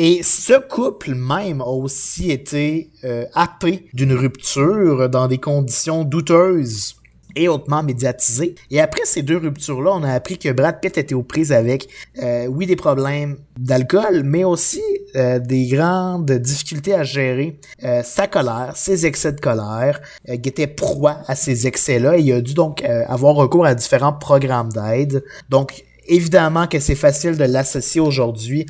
[0.00, 6.94] Et ce couple même a aussi été euh, happé d'une rupture dans des conditions douteuses
[7.34, 8.54] et hautement médiatisées.
[8.70, 11.88] Et après ces deux ruptures-là, on a appris que Brad Pitt était aux prises avec,
[12.22, 14.82] euh, oui, des problèmes d'alcool, mais aussi
[15.16, 20.68] euh, des grandes difficultés à gérer euh, sa colère, ses excès de colère, qui était
[20.68, 22.18] proie à ces excès-là.
[22.18, 25.24] Il a dû donc avoir recours à différents programmes d'aide.
[25.48, 28.66] Donc, évidemment que c'est facile de l'associer aujourd'hui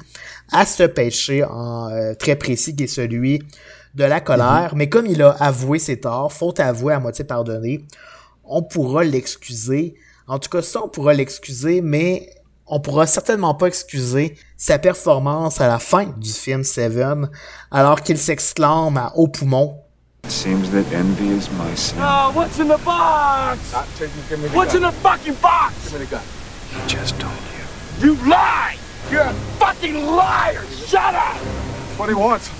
[0.53, 3.42] à ce péché en, euh, très précis qui est celui
[3.94, 4.74] de la colère.
[4.74, 7.85] Mais comme il a avoué ses torts, faute avouée à moitié pardonnée,
[8.44, 9.94] on pourra l'excuser.
[10.27, 12.31] En tout cas, ça, on pourra l'excuser, mais
[12.66, 17.31] on pourra certainement pas excuser sa performance à la fin du film Seven,
[17.70, 19.79] alors qu'il s'exclame à haut poumon
[20.29, 21.96] Seems that envy is my sin.
[22.01, 23.72] Oh, what's in the box?
[24.53, 25.94] What's in the fucking box?
[26.72, 27.33] You just told
[28.00, 28.07] you.
[28.09, 28.76] You lie!
[29.11, 30.62] You're a fucking liar!
[30.87, 31.37] Shut up!
[31.98, 32.50] What he wants.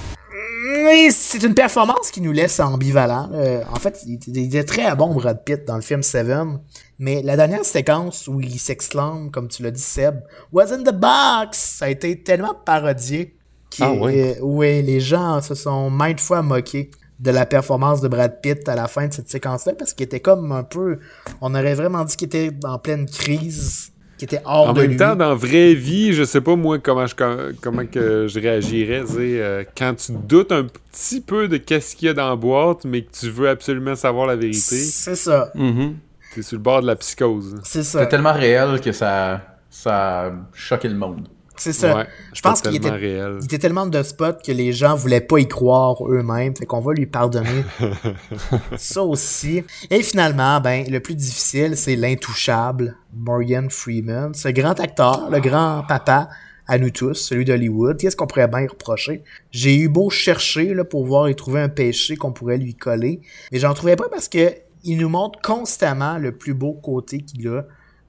[0.85, 3.31] Mais c'est une performance qui nous laisse ambivalent.
[3.33, 6.61] Euh, en fait, il était, il était très bon Brad Pitt dans le film Seven,
[6.99, 10.21] mais la dernière séquence où il s'exclame, comme tu l'as dit Seb,
[10.53, 13.37] "Was in the box", ça a été tellement parodié
[13.71, 14.21] que Ah oui.
[14.21, 16.91] euh, ouais, les gens se sont maintes fois moqués
[17.21, 20.21] de la performance de Brad Pitt à la fin de cette séquence-là parce qu'il était
[20.21, 20.99] comme un peu,
[21.41, 24.91] on aurait vraiment dit qu'il était en pleine crise, qu'il était hors En de même
[24.91, 24.97] lui.
[24.97, 27.15] temps, dans la vraie vie, je sais pas moi comment je,
[27.61, 29.05] comment que je réagirais.
[29.19, 32.85] euh, quand tu doutes un petit peu de qu'est-ce qu'il y a dans la boîte,
[32.85, 35.95] mais que tu veux absolument savoir la vérité, C'est ça, Mhm.
[36.35, 37.57] t'es sur le bord de la psychose.
[37.65, 41.29] c'est ça, C'était tellement réel que ça, ça a choqué le monde.
[41.59, 41.97] C'est ça.
[41.97, 43.39] Ouais, Je pense qu'il était réel.
[43.41, 46.81] Il était tellement de spots que les gens voulaient pas y croire eux-mêmes, fait qu'on
[46.81, 47.65] va lui pardonner
[48.77, 49.65] ça aussi.
[49.91, 55.85] Et finalement, ben, le plus difficile, c'est l'intouchable Morgan Freeman, ce grand acteur, le grand
[55.87, 56.29] papa
[56.67, 57.99] à nous tous, celui d'Hollywood.
[57.99, 59.25] Qu'est-ce qu'on pourrait bien y reprocher?
[59.51, 63.23] J'ai eu beau chercher là, pour voir et trouver un péché qu'on pourrait lui coller,
[63.51, 64.53] mais j'en trouvais pas parce que
[64.85, 67.65] il nous montre constamment le plus beau côté qu'il a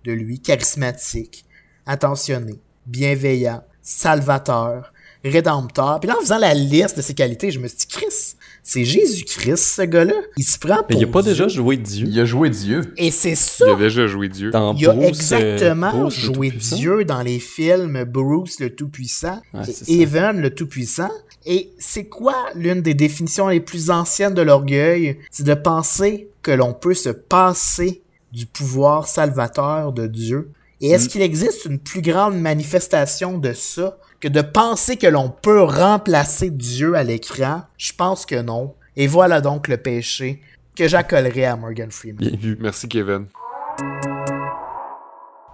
[0.05, 1.45] de lui, charismatique,
[1.85, 4.91] attentionné, bienveillant, salvateur,
[5.23, 5.99] rédempteur.
[5.99, 8.85] Puis là, en faisant la liste de ses qualités, je me suis dit, Chris, c'est
[8.85, 10.13] Jésus-Christ, ce gars-là.
[10.37, 11.31] Il se prend Mais pour il a pas Dieu.
[11.31, 12.07] déjà joué Dieu.
[12.09, 12.93] Il a joué Dieu.
[12.97, 13.65] Et c'est ça.
[13.67, 14.51] Il a déjà joué Dieu.
[14.51, 16.51] Dans Il a Bruce, euh, exactement Bruce joué.
[16.51, 21.09] Dieu dans les films Bruce le Tout-Puissant Ouais, et Evan le Tout-Puissant.
[21.45, 25.17] Et c'est quoi l'une des définitions les plus anciennes de l'orgueil?
[25.31, 30.51] C'est de penser que l'on peut se passer du pouvoir salvateur de Dieu.
[30.81, 30.93] Et Mm.
[30.93, 35.61] est-ce qu'il existe une plus grande manifestation de ça que de penser que l'on peut
[35.63, 37.63] remplacer Dieu à l'écran?
[37.77, 38.75] Je pense que non.
[38.95, 40.41] Et voilà donc le péché
[40.75, 42.17] que j'accolerai à Morgan Freeman.
[42.27, 42.57] Bien vu.
[42.59, 43.25] Merci, Kevin.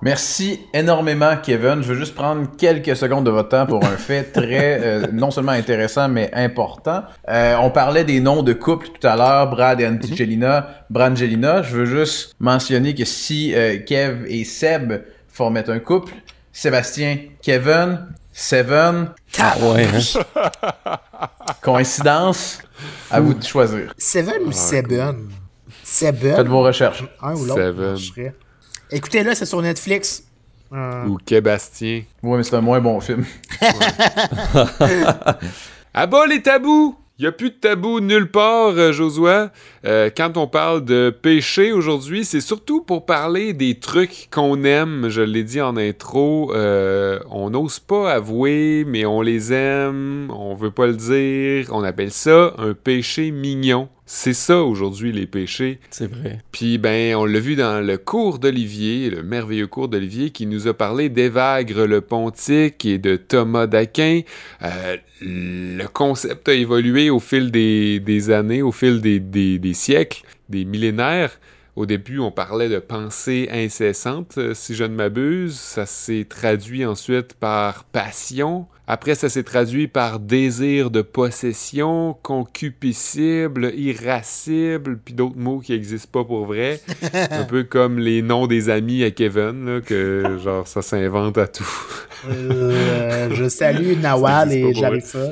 [0.06, 1.82] Merci énormément, Kevin.
[1.82, 5.32] Je veux juste prendre quelques secondes de votre temps pour un fait très, euh, non
[5.32, 7.02] seulement intéressant, mais important.
[7.28, 11.64] Euh, on parlait des noms de couples tout à l'heure, Brad et Angelina, Brangelina.
[11.64, 14.94] Je veux juste mentionner que si euh, Kev et Seb
[15.28, 16.14] formaient un couple,
[16.54, 21.00] Sébastien, Kevin, Seven, Ah ouais, hein?
[21.64, 22.60] coïncidence,
[23.10, 23.92] à vous de choisir.
[23.98, 25.30] Seven ou Seven?
[25.84, 26.48] Faites Seven?
[26.48, 27.04] vos recherches.
[27.24, 27.98] Un ou l'autre.
[28.16, 28.34] Seven.
[28.96, 30.24] Écoutez-le, c'est sur Netflix.
[30.72, 32.04] Euh, Ou Kébastien.
[32.24, 33.26] Ouais, mais c'est un moins bon film.
[35.94, 36.96] À bas les tabous!
[37.18, 39.52] Il n'y a plus de tabous nulle part, euh, Josua.
[39.86, 45.10] Euh, quand on parle de péché aujourd'hui, c'est surtout pour parler des trucs qu'on aime.
[45.10, 50.56] Je l'ai dit en intro, euh, on n'ose pas avouer, mais on les aime, on
[50.56, 51.68] veut pas le dire.
[51.74, 53.90] On appelle ça un péché mignon.
[54.08, 55.80] C'est ça aujourd'hui, les péchés.
[55.90, 56.40] C'est vrai.
[56.52, 60.68] Puis ben, on l'a vu dans le cours d'Olivier, le merveilleux cours d'Olivier, qui nous
[60.68, 64.22] a parlé d'Évagre le Pontique et de Thomas d'Aquin.
[64.62, 69.74] Euh, le concept a évolué au fil des, des années, au fil des, des- des
[69.74, 71.40] siècles, des millénaires.
[71.76, 75.56] Au début, on parlait de pensée incessante, euh, si je ne m'abuse.
[75.60, 78.68] Ça s'est traduit ensuite par passion.
[78.88, 86.10] Après, ça s'est traduit par désir de possession, concupiscible, irascible, puis d'autres mots qui n'existent
[86.12, 86.80] pas pour vrai.
[87.32, 91.48] Un peu comme les noms des amis à Kevin, là, que genre ça s'invente à
[91.48, 91.66] tout.
[92.30, 95.28] euh, je salue Nawal et pour Jarifa.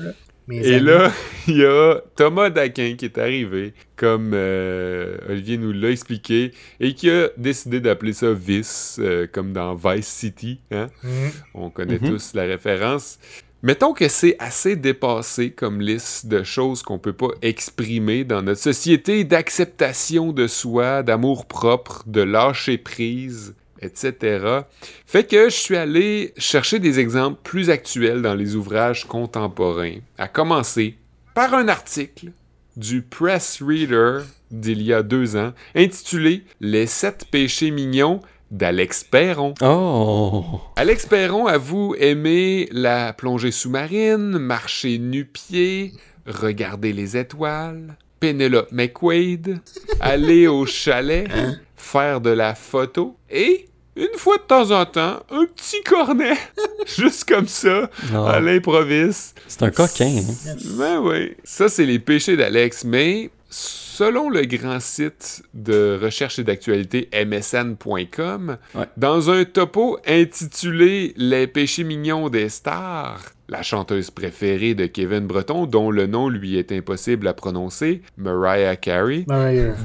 [0.52, 0.80] Et amis.
[0.86, 1.12] là,
[1.48, 6.94] il y a Thomas Daquin qui est arrivé, comme euh, Olivier nous l'a expliqué, et
[6.94, 10.60] qui a décidé d'appeler ça Vice, euh, comme dans Vice City.
[10.72, 10.88] Hein?
[11.04, 11.32] Mhm.
[11.54, 12.10] On connaît Mhm.
[12.10, 13.20] tous la référence.
[13.62, 18.60] Mettons que c'est assez dépassé comme liste de choses qu'on peut pas exprimer dans notre
[18.60, 24.64] société d'acceptation de soi, d'amour propre, de lâcher prise, etc.
[25.06, 30.28] Fait que je suis allé chercher des exemples plus actuels dans les ouvrages contemporains, à
[30.28, 30.96] commencer
[31.34, 32.32] par un article
[32.76, 39.56] du Press Reader d'il y a deux ans, intitulé Les sept péchés mignons d'Alex Perron.
[39.62, 40.62] Oh!
[40.76, 45.94] Alex Perron avoue aimer la plongée sous-marine, marcher nu-pied,
[46.28, 49.60] regarder les étoiles, Penelope McQuaid,
[50.00, 51.28] aller au chalet,
[51.76, 53.66] faire de la photo et,
[53.96, 56.38] une fois de temps en temps, un petit cornet,
[56.98, 58.26] juste comme ça, Non.
[58.26, 59.40] à l'improviste.
[59.48, 60.56] C'est un coquin, hein?
[60.78, 61.36] Ben oui.
[61.44, 68.58] Ça, c'est les péchés d'Alex, mais selon le grand site de recherche et d'actualité msn.com,
[68.76, 68.86] Ouais.
[68.98, 75.66] dans un topo intitulé Les péchés mignons des stars, la chanteuse préférée de Kevin Breton,
[75.68, 79.26] dont le nom lui est impossible à prononcer, Mariah Carey,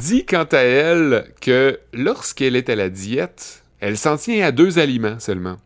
[0.01, 4.78] dit quant à elle que lorsqu'elle est à la diète, elle s'en tient à deux
[4.78, 5.56] aliments seulement.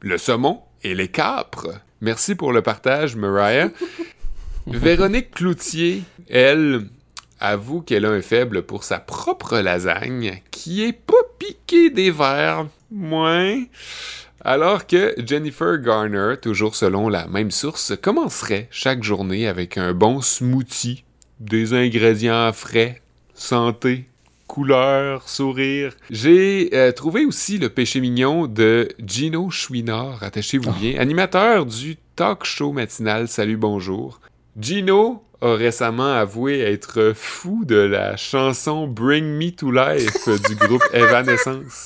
[0.00, 1.68] Le saumon et les capres.
[2.00, 3.70] Merci pour le partage, Mariah.
[4.66, 6.86] Véronique Cloutier, elle,
[7.40, 12.66] avoue qu'elle a un faible pour sa propre lasagne, qui est pas piquée des verres.
[12.90, 13.64] Moins.
[14.42, 20.20] Alors que Jennifer Garner, toujours selon la même source, commencerait chaque journée avec un bon
[20.20, 21.04] smoothie,
[21.40, 23.02] des ingrédients frais,
[23.34, 24.09] santé,
[24.50, 25.92] couleur, sourire.
[26.10, 32.44] J'ai euh, trouvé aussi le péché mignon de Gino Chouinard, attachez-vous bien, animateur du talk
[32.44, 34.20] show matinal Salut Bonjour.
[34.60, 40.82] Gino a récemment avoué être fou de la chanson Bring Me to Life du groupe
[40.92, 41.84] Evanescence.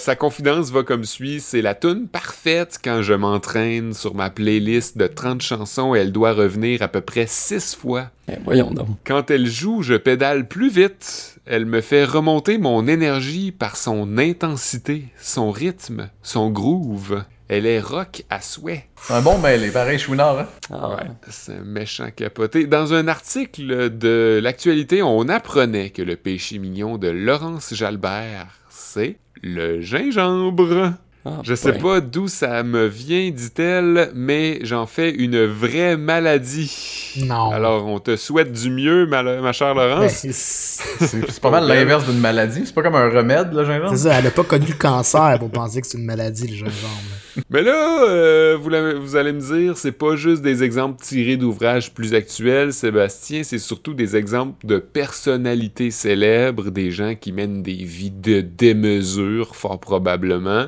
[0.00, 4.96] Sa confidence va comme suit, c'est la tune parfaite quand je m'entraîne sur ma playlist
[4.96, 8.06] de 30 chansons et elle doit revenir à peu près 6 fois.
[8.26, 8.88] Eh, voyons donc.
[9.04, 11.38] Quand elle joue, je pédale plus vite.
[11.44, 17.22] Elle me fait remonter mon énergie par son intensité, son rythme, son groove.
[17.52, 18.86] Elle est rock à souhait.
[19.02, 20.38] C'est un bon mêlé, pareil, Chouinard.
[20.38, 20.46] Hein?
[20.72, 22.66] Ah, Ouais, c'est un méchant capoté.
[22.66, 29.16] Dans un article de l'actualité, on apprenait que le péché mignon de Laurence Jalbert, c'est
[29.42, 30.92] le gingembre.
[31.26, 31.82] Ah, Je sais ben.
[31.82, 37.14] pas d'où ça me vient, dit-elle, mais j'en fais une vraie maladie.
[37.26, 37.50] Non.
[37.50, 40.12] Alors, on te souhaite du mieux, ma, ma chère Ben, Laurence.
[40.12, 42.62] c'est C'est c'est pas mal l'inverse d'une maladie.
[42.64, 43.90] C'est pas comme un remède, le gingembre?
[43.90, 46.54] c'est ça, elle a pas connu le cancer pour penser que c'est une maladie, le
[46.54, 47.09] gingembre.
[47.50, 52.14] Mais là, euh, vous, allez me dire, c'est pas juste des exemples tirés d'ouvrages plus
[52.14, 58.10] actuels, Sébastien, c'est surtout des exemples de personnalités célèbres, des gens qui mènent des vies
[58.10, 60.66] de démesure, fort probablement.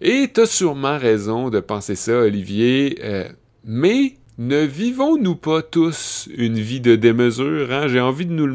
[0.00, 3.28] Et t'as sûrement raison de penser ça, Olivier, euh,
[3.64, 7.72] mais ne vivons-nous pas tous une vie de démesure?
[7.72, 7.86] Hein?
[7.88, 8.46] J'ai envie de nous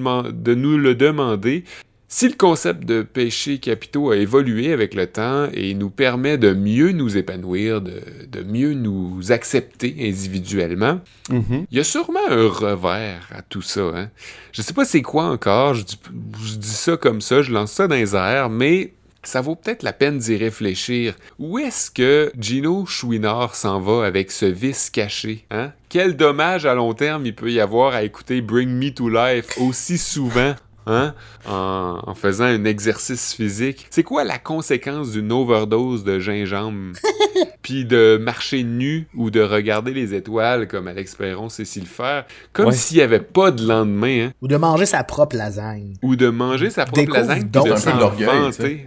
[0.78, 1.64] le demander.
[2.12, 6.53] Si le concept de péché capitaux a évolué avec le temps et nous permet de
[6.53, 8.01] mieux nous épanouir, de,
[8.32, 11.68] de mieux nous accepter individuellement, Mhm.
[11.70, 13.82] il y a sûrement un revers à tout ça.
[13.93, 14.10] Hein?
[14.51, 15.99] Je sais pas c'est quoi encore, je dis,
[16.43, 19.84] je dis ça comme ça, je lance ça dans les airs, mais ça vaut peut-être
[19.84, 21.14] la peine d'y réfléchir.
[21.38, 25.45] Où est-ce que Gino Chouinard s'en va avec ce vice caché?
[25.51, 25.74] Hein?
[25.89, 29.60] Quel dommage à long terme il peut y avoir à écouter Bring Me to Life
[29.60, 30.55] aussi souvent?
[30.88, 31.13] Hein?
[31.47, 33.88] En, en faisant un exercice physique.
[33.89, 36.93] C'est quoi la conséquence d'une overdose de gingembre?
[37.61, 41.86] Puis de marcher nu ou de regarder les étoiles comme Alex Perron sait s'y le
[41.86, 42.71] faire, comme Ouais.
[42.71, 44.34] s'il n'y avait pas de lendemain, hein?
[44.41, 45.93] Ou de manger sa propre lasagne.
[46.01, 47.97] ou de manger sa propre Découvre lasagne, puis donc de un peu s'en.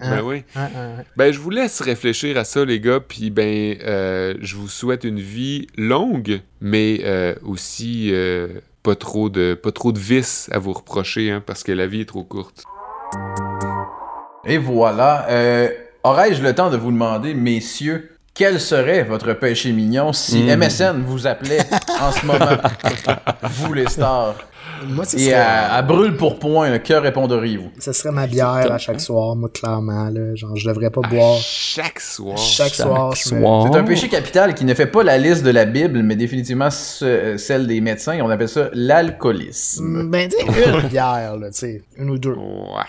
[0.00, 0.42] Ben oui.
[0.56, 0.68] Hein.
[1.16, 5.04] Ben, je vous laisse réfléchir à ça, les gars, puis ben, euh, je vous souhaite
[5.04, 8.48] une vie longue, mais euh, aussi euh,
[8.82, 12.02] pas trop de pas trop de vices à vous reprocher, hein, parce que la vie
[12.02, 12.64] est trop courte.
[14.44, 15.26] Et voilà.
[15.28, 15.68] Euh,
[16.04, 20.42] Aurais-je le temps de vous demander, messieurs, quel serait votre péché mignon si.
[20.42, 21.60] MSN vous appelait
[22.00, 22.56] en ce moment?
[23.42, 24.34] vous, les stars.
[24.88, 27.70] Moi, ce Et à, à brûle pour point, le cœur répondriez-vous?
[27.78, 30.08] ce serait ma bière à chaque soir, moi, clairement.
[30.10, 30.34] Là.
[30.34, 31.38] Genre, je devrais pas boire.
[31.40, 32.36] Chaque soir.
[32.38, 33.68] Chaque soir, je me- soir.
[33.72, 36.70] C'est un péché capital qui ne fait pas la liste de la Bible, mais définitivement
[36.70, 38.18] ce- celle des médecins.
[38.22, 40.08] On appelle ça l'alcoolisme.
[40.10, 41.82] Ben, dis une bière, là, tu sais.
[41.96, 42.34] Une ou deux.
[42.34, 42.82] Ouais.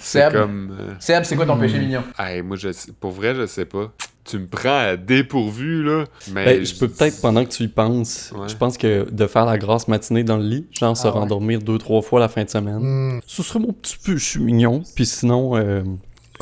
[0.00, 0.76] C'est Seb, comme.
[0.78, 2.02] euh, Seb, c'est quoi ton péché mignon?
[2.18, 2.68] hey, moi, je,
[3.00, 3.90] pour vrai, je sais pas.
[4.24, 6.04] Tu me prends à dépourvu, là.
[6.32, 8.48] Mais Ben, je peux peut-être, pendant que tu y penses, Ouais.
[8.48, 11.18] je pense que de faire la grasse matinée dans le lit, genre se Ah ouais.
[11.20, 12.78] rendormir deux, trois fois la fin de semaine,
[13.16, 13.20] Hmm.
[13.26, 14.82] ce serait mon petit peu mignon.
[14.96, 15.82] Puis sinon, euh,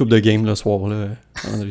[0.03, 1.09] coupe de game le soir, là.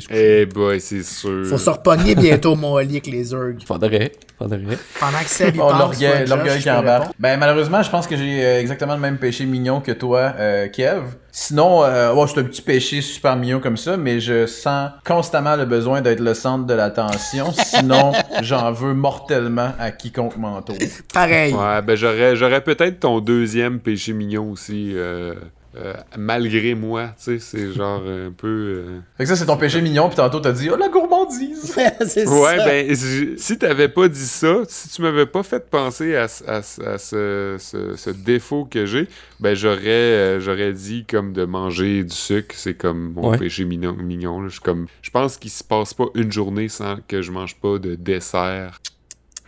[0.10, 1.46] Eh boy, c'est sûr.
[1.46, 3.64] Faut se repogner bientôt mon lit avec les urgues.
[3.66, 4.78] Faudrait, faudrait.
[5.00, 7.14] Pendant que Seb, il Oh, l'orgueil, Josh, qui embarque.
[7.20, 10.68] Ben, malheureusement, je pense que j'ai euh, exactement le même péché mignon que toi, euh,
[10.70, 11.04] Kev.
[11.32, 15.56] Sinon, euh, ouais, c'est un petit péché super mignon comme ça, mais je sens constamment
[15.56, 17.52] le besoin d'être le centre de l'attention.
[17.66, 18.12] Sinon,
[18.42, 20.76] j'en veux mortellement à quiconque m'entoure.
[21.14, 21.54] Pareil.
[21.54, 25.36] Ouais, ben j'aurais, j'aurais peut-être ton deuxième péché mignon aussi, euh,
[25.78, 28.48] euh, malgré moi, tu sais, c'est genre un peu...
[28.48, 31.74] euh, Fait que ça, c'est ton péché mignon, puis tantôt t'as dit, oh la gourmandise!
[32.06, 32.66] c'est Ouais, ça.
[32.66, 32.96] ben,
[33.38, 36.82] si t'avais pas dit ça, si tu m'avais pas fait penser à, ce- à ce-
[36.82, 39.08] à ce, ce- ce défaut que j'ai,
[39.40, 43.38] ben j'aurais euh, j'aurais dit comme de manger du sucre, c'est comme mon Ouais.
[43.38, 43.94] péché mignon.
[43.94, 44.48] mignon là.
[44.50, 47.56] Je, suis comme, je pense qu'il se passe pas une journée sans que je mange
[47.56, 48.82] pas de dessert.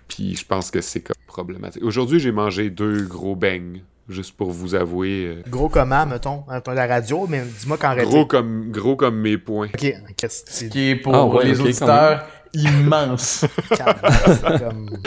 [0.07, 1.83] Puis je pense que c'est comme problématique.
[1.83, 5.25] Aujourd'hui, j'ai mangé deux gros beignes, juste pour vous avouer.
[5.37, 8.09] euh, Gros comment, mettons, à la radio, mais dis-moi qu'en réalité.
[8.15, 9.67] gros comme gros comme mes poings.
[9.73, 12.25] Ok, qu'est-ce que Qui est pour Ah ouais, les auditeurs
[12.55, 13.45] immense.
[13.77, 14.89] comme...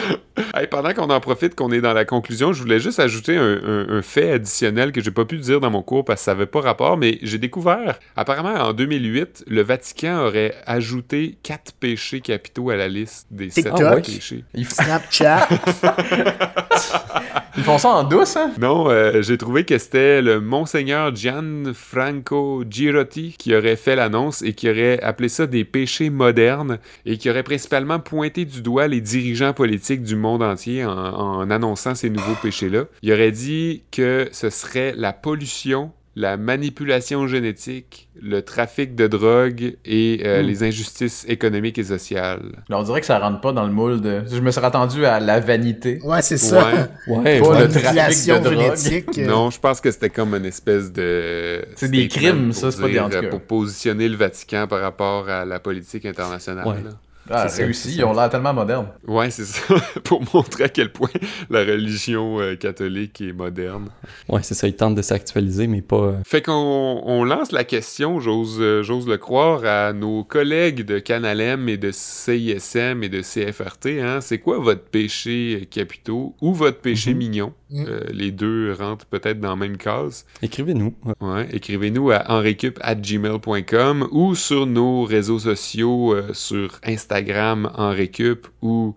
[0.53, 3.57] Hey, pendant qu'on en profite, qu'on est dans la conclusion, je voulais juste ajouter un,
[3.63, 6.31] un- un fait additionnel que j'ai pas pu dire dans mon cours parce que ça
[6.31, 12.21] avait pas rapport, mais j'ai découvert, apparemment en 2008, le Vatican aurait ajouté quatre péchés
[12.21, 14.03] capitaux à la liste des sept TikTok.
[14.05, 14.43] péchés.
[14.53, 15.47] Ils, f- Snapchat.
[17.57, 18.51] ils font ça en douce, hein?
[18.59, 24.53] Non, euh, j'ai trouvé que c'était le monseigneur Gianfranco Girotti qui aurait fait l'annonce et
[24.53, 29.01] qui aurait appelé ça des péchés modernes et qui aurait principalement pointé du doigt les
[29.01, 32.85] dirigeants politiques du monde entier en, en annonçant ces nouveaux péchés-là.
[33.01, 39.75] Il aurait dit que ce serait la pollution, la manipulation génétique, le trafic de drogue
[39.85, 42.41] et euh, les injustices économiques et sociales.
[42.69, 44.23] Là, on dirait que ça rentre pas dans le moule de.
[44.27, 45.99] Je me serais attendu à la vanité.
[46.03, 46.71] Ouais, c'est ça.
[47.07, 47.15] Ouais.
[47.17, 48.75] Ouais, Pas le trafic Manipulation de drogue.
[48.75, 49.17] génétique.
[49.19, 51.63] euh, Non, je pense que c'était comme une espèce de.
[51.75, 52.87] C'est des crimes, ça, c'est pas
[53.19, 56.65] des Pour positionner le Vatican par rapport à la politique internationale.
[56.67, 56.83] Ouais.
[56.83, 56.89] là.
[57.29, 58.87] Ah, C'est ça, réussi, ils ont l'air tellement modernes.
[59.07, 59.61] Ouais, c'est ça.
[60.03, 61.09] pour montrer à quel point
[61.49, 63.89] la religion euh, catholique est moderne.
[64.29, 65.97] Ouais, c'est ça, ils tentent de s'actualiser, mais pas.
[65.97, 70.83] euh, Fait qu'on on lance la question, j'ose euh, j'ose le croire, à nos collègues
[70.85, 73.87] de Canalem et de CISM et de CFRT.
[74.01, 74.19] Hein.
[74.21, 76.35] C'est quoi votre péché capitaux?
[76.41, 77.17] Ou votre péché Mhm.
[77.17, 77.53] mignon?
[77.69, 77.85] Mm.
[77.87, 80.25] Euh, les deux rentrent peut-être dans la même case.
[80.41, 80.93] Écrivez-nous.
[81.19, 88.95] Ouais, écrivez-nous à henricup@gmail.com ou sur nos réseaux sociaux euh, sur Instagram Henricup ou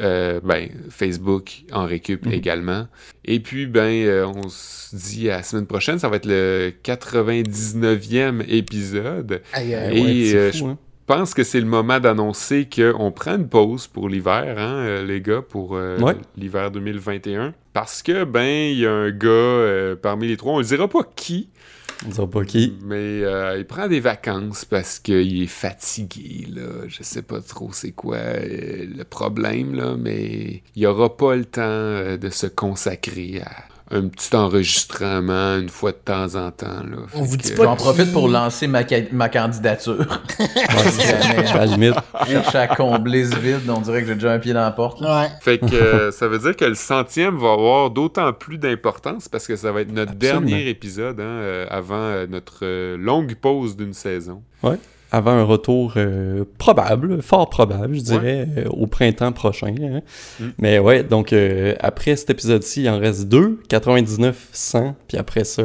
[0.00, 2.32] euh, ben, Facebook Henricup Mhm.
[2.32, 2.88] également.
[3.26, 6.72] Et puis ben euh, on se dit à la semaine prochaine, ça va être le
[6.82, 9.42] 99e épisode.
[9.52, 10.00] Aïe, Et, aïe.
[10.00, 10.78] Ouais, c'est euh, fou, hein.
[11.12, 15.04] Je pense que c'est le moment d'annoncer qu'on prend une pause pour l'hiver, hein, euh,
[15.04, 16.16] les gars, pour euh, Ouais.
[16.38, 17.52] l'hiver 2021.
[17.74, 20.88] Parce que, ben, il y a un gars euh, parmi les trois, on ne dira
[20.88, 21.50] pas qui,
[22.06, 22.78] On dira pas qui.
[22.82, 26.88] mais euh, il prend des vacances parce qu'il est fatigué, là.
[26.88, 32.16] Je sais pas trop c'est quoi le problème, là, mais il aura pas le temps
[32.16, 33.50] de se consacrer à
[33.92, 36.96] un petit enregistrement une fois de temps en temps, là.
[37.14, 39.98] On Fait vous dit que- pas J'en qui- profite pour lancer ma, ca- ma candidature.
[40.38, 41.46] Ouais.
[41.52, 41.94] À la limite.
[42.26, 45.00] Cherche à combler ce vide, on dirait que j'ai déjà un pied dans la porte.
[45.00, 45.28] Ouais.
[45.40, 49.46] Fait que euh, ça veut dire que le centième va avoir d'autant plus d'importance parce
[49.46, 50.40] que ça va être notre Absolument.
[50.40, 54.42] dernier épisode hein, euh, avant euh, notre euh, longue pause d'une saison.
[55.14, 59.74] Avant un retour euh, probable, fort probable, je dirais, euh, au printemps prochain.
[59.78, 60.00] hein.
[60.40, 60.44] Mm.
[60.58, 65.44] Mais ouais, donc euh, après cet épisode-ci, il en reste deux, 99, 100, puis après
[65.44, 65.62] ça,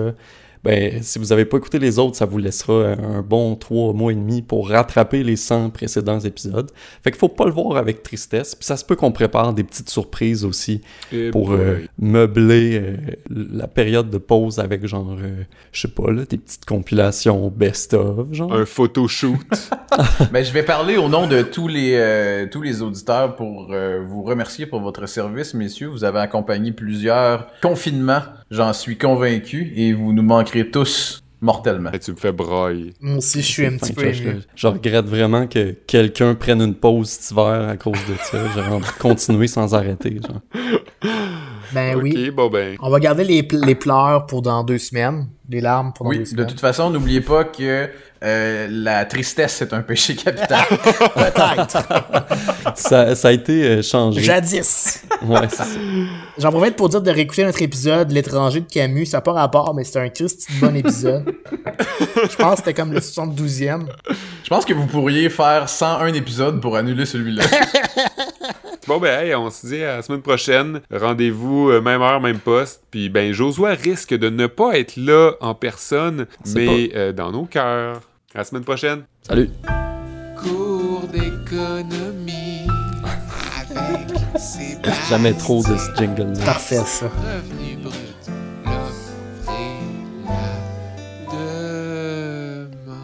[0.68, 4.12] ben, si vous avez pas écouté les autres, ça vous laissera un bon trois mois
[4.12, 6.70] et demi pour rattraper les 100 précédents épisodes.
[7.02, 9.64] Fait qu'il faut pas le voir avec tristesse, puis ça se peut qu'on prépare des
[9.64, 10.82] petites surprises aussi
[11.14, 12.98] Et pour euh, meubler euh,
[13.30, 18.34] la période de pause avec genre, euh, je sais pas, là, des petites compilations best-of,
[18.34, 18.52] genre.
[18.54, 19.38] un photoshoot.
[20.32, 24.04] Ben, je vais parler au nom de tous les, euh, tous les auditeurs pour euh,
[24.06, 25.88] vous remercier pour votre service, messieurs.
[25.88, 28.22] Vous avez accompagné plusieurs confinements,
[28.52, 31.92] j'en suis convaincu, et vous nous manquerez tous mortellement.
[31.92, 32.94] Hey, tu me fais brailler.
[33.00, 34.12] Moi aussi, je suis un petit peu
[34.56, 38.38] je regrette vraiment que quelqu'un prenne une pause cet hiver à cause de ça.
[38.56, 40.20] J'aurais envie de continuer sans arrêter.
[40.22, 40.42] Genre.
[41.78, 42.32] Ben oui.
[42.32, 42.76] bon ben.
[42.82, 45.28] On va garder les, pl- les pleurs pour dans deux semaines.
[45.50, 46.48] Les larmes pour dans deux Oui, de semaines.
[46.48, 47.88] toute façon, n'oubliez pas que
[48.24, 50.66] euh, la tristesse, c'est un péché capital.
[50.70, 51.78] Peut-être.
[52.76, 54.22] Ça, ça a été euh, changé.
[54.22, 55.04] Jadis.
[55.24, 55.48] Ouais.
[56.38, 59.06] J'en profite pour dire de réécouter notre épisode L'étranger de Camus.
[59.06, 61.32] Ça n'a pas rapport, mais c'est un Christy de bon épisode.
[62.30, 63.86] Je pense que c'était comme le 72e.
[64.44, 67.44] Je pense que vous pourriez faire 101 épisodes pour annuler celui-là.
[68.88, 70.82] Bon ben hey, on se dit à la semaine prochaine.
[70.92, 72.84] Rendez-vous euh, même heure, même poste.
[72.92, 76.26] Puis ben Josué risque de ne pas être là en personne,
[76.56, 78.02] mais euh, dans nos cœurs.
[78.34, 79.04] À la semaine prochaine.
[79.24, 79.50] Salut.
[80.42, 82.68] Cours d'économie
[83.76, 84.78] avec ses
[85.10, 86.46] Jamais trop de ce jingle-là.
[86.46, 87.08] Parfait, ça.
[87.08, 87.96] Revenu brut,
[88.66, 89.74] l'offre et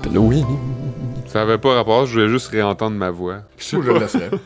[0.05, 0.31] la demande.
[0.31, 0.43] Oui.
[1.27, 3.39] Ça avait pas rapport, je voulais juste réentendre ma voix.
[3.57, 4.29] Je le laisserai.